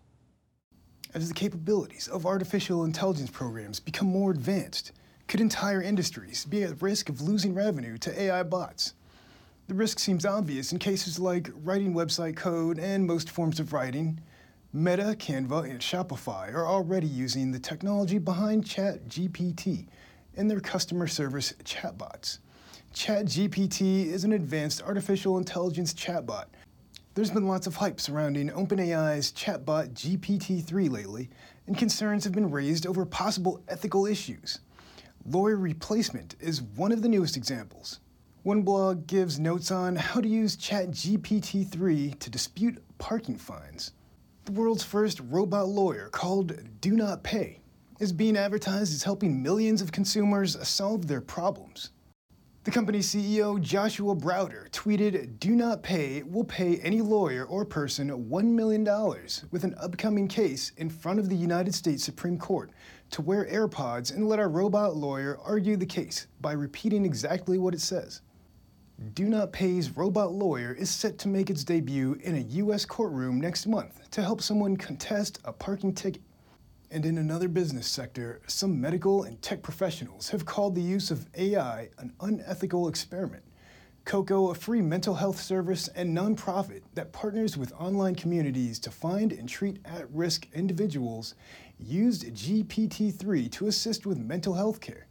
As 1.12 1.28
the 1.28 1.34
capabilities 1.34 2.08
of 2.08 2.24
artificial 2.24 2.86
intelligence 2.86 3.30
programs 3.30 3.78
become 3.78 4.08
more 4.08 4.30
advanced, 4.30 4.92
could 5.28 5.42
entire 5.42 5.82
industries 5.82 6.46
be 6.46 6.62
at 6.62 6.80
risk 6.80 7.10
of 7.10 7.20
losing 7.20 7.52
revenue 7.52 7.98
to 7.98 8.22
AI 8.22 8.42
bots? 8.42 8.94
The 9.68 9.74
risk 9.74 9.98
seems 9.98 10.24
obvious 10.24 10.70
in 10.70 10.78
cases 10.78 11.18
like 11.18 11.50
writing 11.64 11.92
website 11.92 12.36
code 12.36 12.78
and 12.78 13.04
most 13.04 13.28
forms 13.28 13.58
of 13.58 13.72
writing. 13.72 14.20
Meta, 14.72 15.16
Canva, 15.18 15.68
and 15.68 15.80
Shopify 15.80 16.54
are 16.54 16.68
already 16.68 17.08
using 17.08 17.50
the 17.50 17.58
technology 17.58 18.18
behind 18.18 18.64
ChatGPT 18.64 19.88
in 20.34 20.46
their 20.46 20.60
customer 20.60 21.08
service 21.08 21.52
chatbots. 21.64 22.38
ChatGPT 22.94 24.06
is 24.06 24.22
an 24.22 24.34
advanced 24.34 24.82
artificial 24.82 25.36
intelligence 25.36 25.92
chatbot. 25.92 26.44
There's 27.14 27.32
been 27.32 27.48
lots 27.48 27.66
of 27.66 27.74
hype 27.74 28.00
surrounding 28.00 28.50
OpenAI's 28.50 29.32
chatbot 29.32 29.94
GPT-3 29.94 30.88
lately, 30.88 31.28
and 31.66 31.76
concerns 31.76 32.22
have 32.22 32.34
been 32.34 32.52
raised 32.52 32.86
over 32.86 33.04
possible 33.04 33.60
ethical 33.66 34.06
issues. 34.06 34.60
Lawyer 35.28 35.56
replacement 35.56 36.36
is 36.38 36.62
one 36.62 36.92
of 36.92 37.02
the 37.02 37.08
newest 37.08 37.36
examples. 37.36 37.98
One 38.46 38.62
blog 38.62 39.08
gives 39.08 39.40
notes 39.40 39.72
on 39.72 39.96
how 39.96 40.20
to 40.20 40.28
use 40.28 40.56
ChatGPT 40.56 41.68
3 41.68 42.12
to 42.12 42.30
dispute 42.30 42.80
parking 42.96 43.36
fines. 43.36 43.90
The 44.44 44.52
world's 44.52 44.84
first 44.84 45.20
robot 45.28 45.66
lawyer, 45.66 46.10
called 46.10 46.52
Do 46.80 46.92
Not 46.92 47.24
Pay, 47.24 47.58
is 47.98 48.12
being 48.12 48.36
advertised 48.36 48.94
as 48.94 49.02
helping 49.02 49.42
millions 49.42 49.82
of 49.82 49.90
consumers 49.90 50.56
solve 50.64 51.08
their 51.08 51.20
problems. 51.20 51.90
The 52.62 52.70
company's 52.70 53.12
CEO, 53.12 53.60
Joshua 53.60 54.14
Browder, 54.14 54.70
tweeted 54.70 55.40
Do 55.40 55.56
Not 55.56 55.82
Pay 55.82 56.22
will 56.22 56.44
pay 56.44 56.76
any 56.76 57.00
lawyer 57.00 57.46
or 57.46 57.64
person 57.64 58.28
$1 58.28 58.44
million 58.44 58.84
with 59.50 59.64
an 59.64 59.74
upcoming 59.80 60.28
case 60.28 60.70
in 60.76 60.88
front 60.88 61.18
of 61.18 61.28
the 61.28 61.34
United 61.34 61.74
States 61.74 62.04
Supreme 62.04 62.38
Court 62.38 62.70
to 63.10 63.22
wear 63.22 63.46
AirPods 63.46 64.14
and 64.14 64.28
let 64.28 64.38
our 64.38 64.48
robot 64.48 64.94
lawyer 64.94 65.36
argue 65.44 65.76
the 65.76 65.84
case 65.84 66.28
by 66.40 66.52
repeating 66.52 67.04
exactly 67.04 67.58
what 67.58 67.74
it 67.74 67.80
says. 67.80 68.20
Do 69.12 69.26
Not 69.26 69.52
Pay's 69.52 69.94
robot 69.94 70.32
lawyer 70.32 70.72
is 70.72 70.88
set 70.88 71.18
to 71.18 71.28
make 71.28 71.50
its 71.50 71.64
debut 71.64 72.18
in 72.22 72.34
a 72.34 72.40
U.S. 72.62 72.86
courtroom 72.86 73.38
next 73.38 73.66
month 73.66 74.10
to 74.12 74.22
help 74.22 74.40
someone 74.40 74.74
contest 74.74 75.38
a 75.44 75.52
parking 75.52 75.92
ticket. 75.92 76.22
And 76.90 77.04
in 77.04 77.18
another 77.18 77.46
business 77.46 77.86
sector, 77.86 78.40
some 78.46 78.80
medical 78.80 79.24
and 79.24 79.40
tech 79.42 79.62
professionals 79.62 80.30
have 80.30 80.46
called 80.46 80.74
the 80.74 80.80
use 80.80 81.10
of 81.10 81.26
AI 81.34 81.90
an 81.98 82.10
unethical 82.20 82.88
experiment. 82.88 83.42
Koko, 84.06 84.48
a 84.48 84.54
free 84.54 84.80
mental 84.80 85.14
health 85.14 85.42
service 85.42 85.88
and 85.88 86.16
nonprofit 86.16 86.80
that 86.94 87.12
partners 87.12 87.58
with 87.58 87.74
online 87.74 88.14
communities 88.14 88.78
to 88.78 88.90
find 88.90 89.30
and 89.30 89.46
treat 89.46 89.78
at 89.84 90.10
risk 90.10 90.48
individuals, 90.54 91.34
used 91.78 92.24
GPT 92.34 93.14
3 93.14 93.46
to 93.50 93.66
assist 93.66 94.06
with 94.06 94.16
mental 94.16 94.54
health 94.54 94.80
care. 94.80 95.06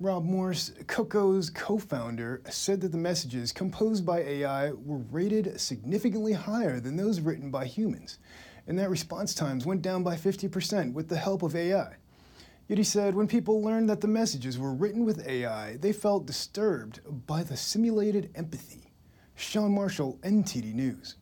Rob 0.00 0.24
Morris, 0.24 0.70
Koko's 0.86 1.50
co 1.50 1.76
founder, 1.76 2.40
said 2.48 2.80
that 2.82 2.92
the 2.92 2.98
messages 2.98 3.50
composed 3.50 4.06
by 4.06 4.20
AI 4.20 4.70
were 4.70 4.98
rated 5.10 5.60
significantly 5.60 6.34
higher 6.34 6.78
than 6.78 6.96
those 6.96 7.20
written 7.20 7.50
by 7.50 7.64
humans, 7.64 8.20
and 8.68 8.78
that 8.78 8.90
response 8.90 9.34
times 9.34 9.66
went 9.66 9.82
down 9.82 10.04
by 10.04 10.14
50% 10.14 10.92
with 10.92 11.08
the 11.08 11.16
help 11.16 11.42
of 11.42 11.56
AI. 11.56 11.96
Yet 12.68 12.78
he 12.78 12.84
said 12.84 13.16
when 13.16 13.26
people 13.26 13.60
learned 13.60 13.90
that 13.90 14.00
the 14.00 14.06
messages 14.06 14.56
were 14.56 14.72
written 14.72 15.04
with 15.04 15.26
AI, 15.26 15.78
they 15.78 15.92
felt 15.92 16.26
disturbed 16.26 17.00
by 17.26 17.42
the 17.42 17.56
simulated 17.56 18.30
empathy. 18.36 18.92
Sean 19.34 19.74
Marshall, 19.74 20.20
NTD 20.22 20.74
News. 20.74 21.16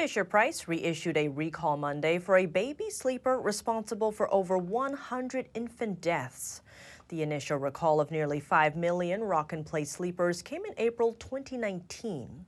Fisher 0.00 0.24
Price 0.24 0.66
reissued 0.66 1.18
a 1.18 1.28
recall 1.28 1.76
Monday 1.76 2.18
for 2.18 2.38
a 2.38 2.46
baby 2.46 2.88
sleeper 2.88 3.38
responsible 3.38 4.10
for 4.10 4.32
over 4.32 4.56
100 4.56 5.50
infant 5.52 6.00
deaths. 6.00 6.62
The 7.10 7.22
initial 7.22 7.58
recall 7.58 8.00
of 8.00 8.12
nearly 8.12 8.38
5 8.38 8.76
million 8.76 9.24
rock 9.24 9.52
and 9.52 9.66
play 9.66 9.82
sleepers 9.82 10.42
came 10.42 10.64
in 10.64 10.74
April 10.78 11.14
2019. 11.14 12.46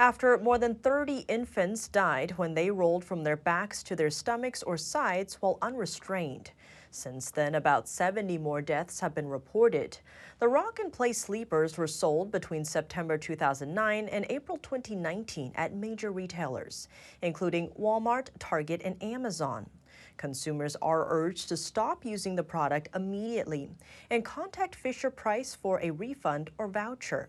after 0.00 0.36
more 0.38 0.58
than 0.58 0.74
30 0.74 1.18
infants 1.28 1.86
died 1.86 2.32
when 2.32 2.54
they 2.54 2.72
rolled 2.72 3.04
from 3.04 3.22
their 3.22 3.36
backs 3.36 3.84
to 3.84 3.94
their 3.94 4.10
stomachs 4.10 4.64
or 4.64 4.76
sides 4.76 5.36
while 5.36 5.58
unrestrained. 5.62 6.50
Since 6.90 7.30
then, 7.30 7.54
about 7.54 7.88
70 7.88 8.36
more 8.38 8.60
deaths 8.60 8.98
have 8.98 9.14
been 9.14 9.28
reported. 9.28 9.98
The 10.40 10.48
rock 10.48 10.80
and 10.80 10.92
play 10.92 11.12
sleepers 11.12 11.78
were 11.78 11.86
sold 11.86 12.32
between 12.32 12.64
September 12.64 13.16
2009 13.16 14.08
and 14.08 14.26
April 14.28 14.58
2019 14.58 15.52
at 15.54 15.72
major 15.72 16.10
retailers, 16.10 16.88
including 17.22 17.68
Walmart, 17.78 18.30
Target, 18.40 18.82
and 18.84 19.00
Amazon. 19.00 19.70
Consumers 20.16 20.76
are 20.76 21.06
urged 21.08 21.48
to 21.48 21.56
stop 21.56 22.04
using 22.04 22.36
the 22.36 22.42
product 22.42 22.88
immediately 22.94 23.70
and 24.10 24.24
contact 24.24 24.74
Fisher 24.74 25.10
Price 25.10 25.54
for 25.54 25.80
a 25.82 25.90
refund 25.90 26.50
or 26.58 26.68
voucher. 26.68 27.28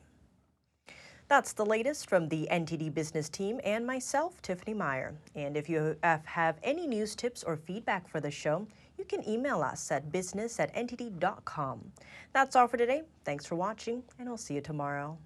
That's 1.28 1.54
the 1.54 1.66
latest 1.66 2.08
from 2.08 2.30
the 2.30 2.48
NTD 2.52 2.94
business 2.94 3.30
team 3.30 3.60
and 3.64 3.86
myself, 3.86 4.42
Tiffany 4.44 4.76
Meyer. 4.76 5.16
And 5.34 5.58
if 5.58 5.68
you 5.68 5.98
have 6.04 6.60
any 6.62 6.86
news 6.86 7.16
tips 7.16 7.44
or 7.44 7.58
feedback 7.58 8.08
for 8.08 8.20
the 8.20 8.30
show, 8.30 8.68
you 8.98 9.06
can 9.06 9.28
email 9.28 9.62
us 9.62 9.92
at 9.92 10.12
business 10.12 10.60
at 10.60 10.74
ntd.com. 10.76 11.92
That's 12.32 12.56
all 12.56 12.68
for 12.68 12.78
today. 12.78 13.02
Thanks 13.24 13.46
for 13.46 13.56
watching, 13.56 14.04
and 14.20 14.30
I'll 14.30 14.38
see 14.38 14.54
you 14.54 14.62
tomorrow. 14.62 15.18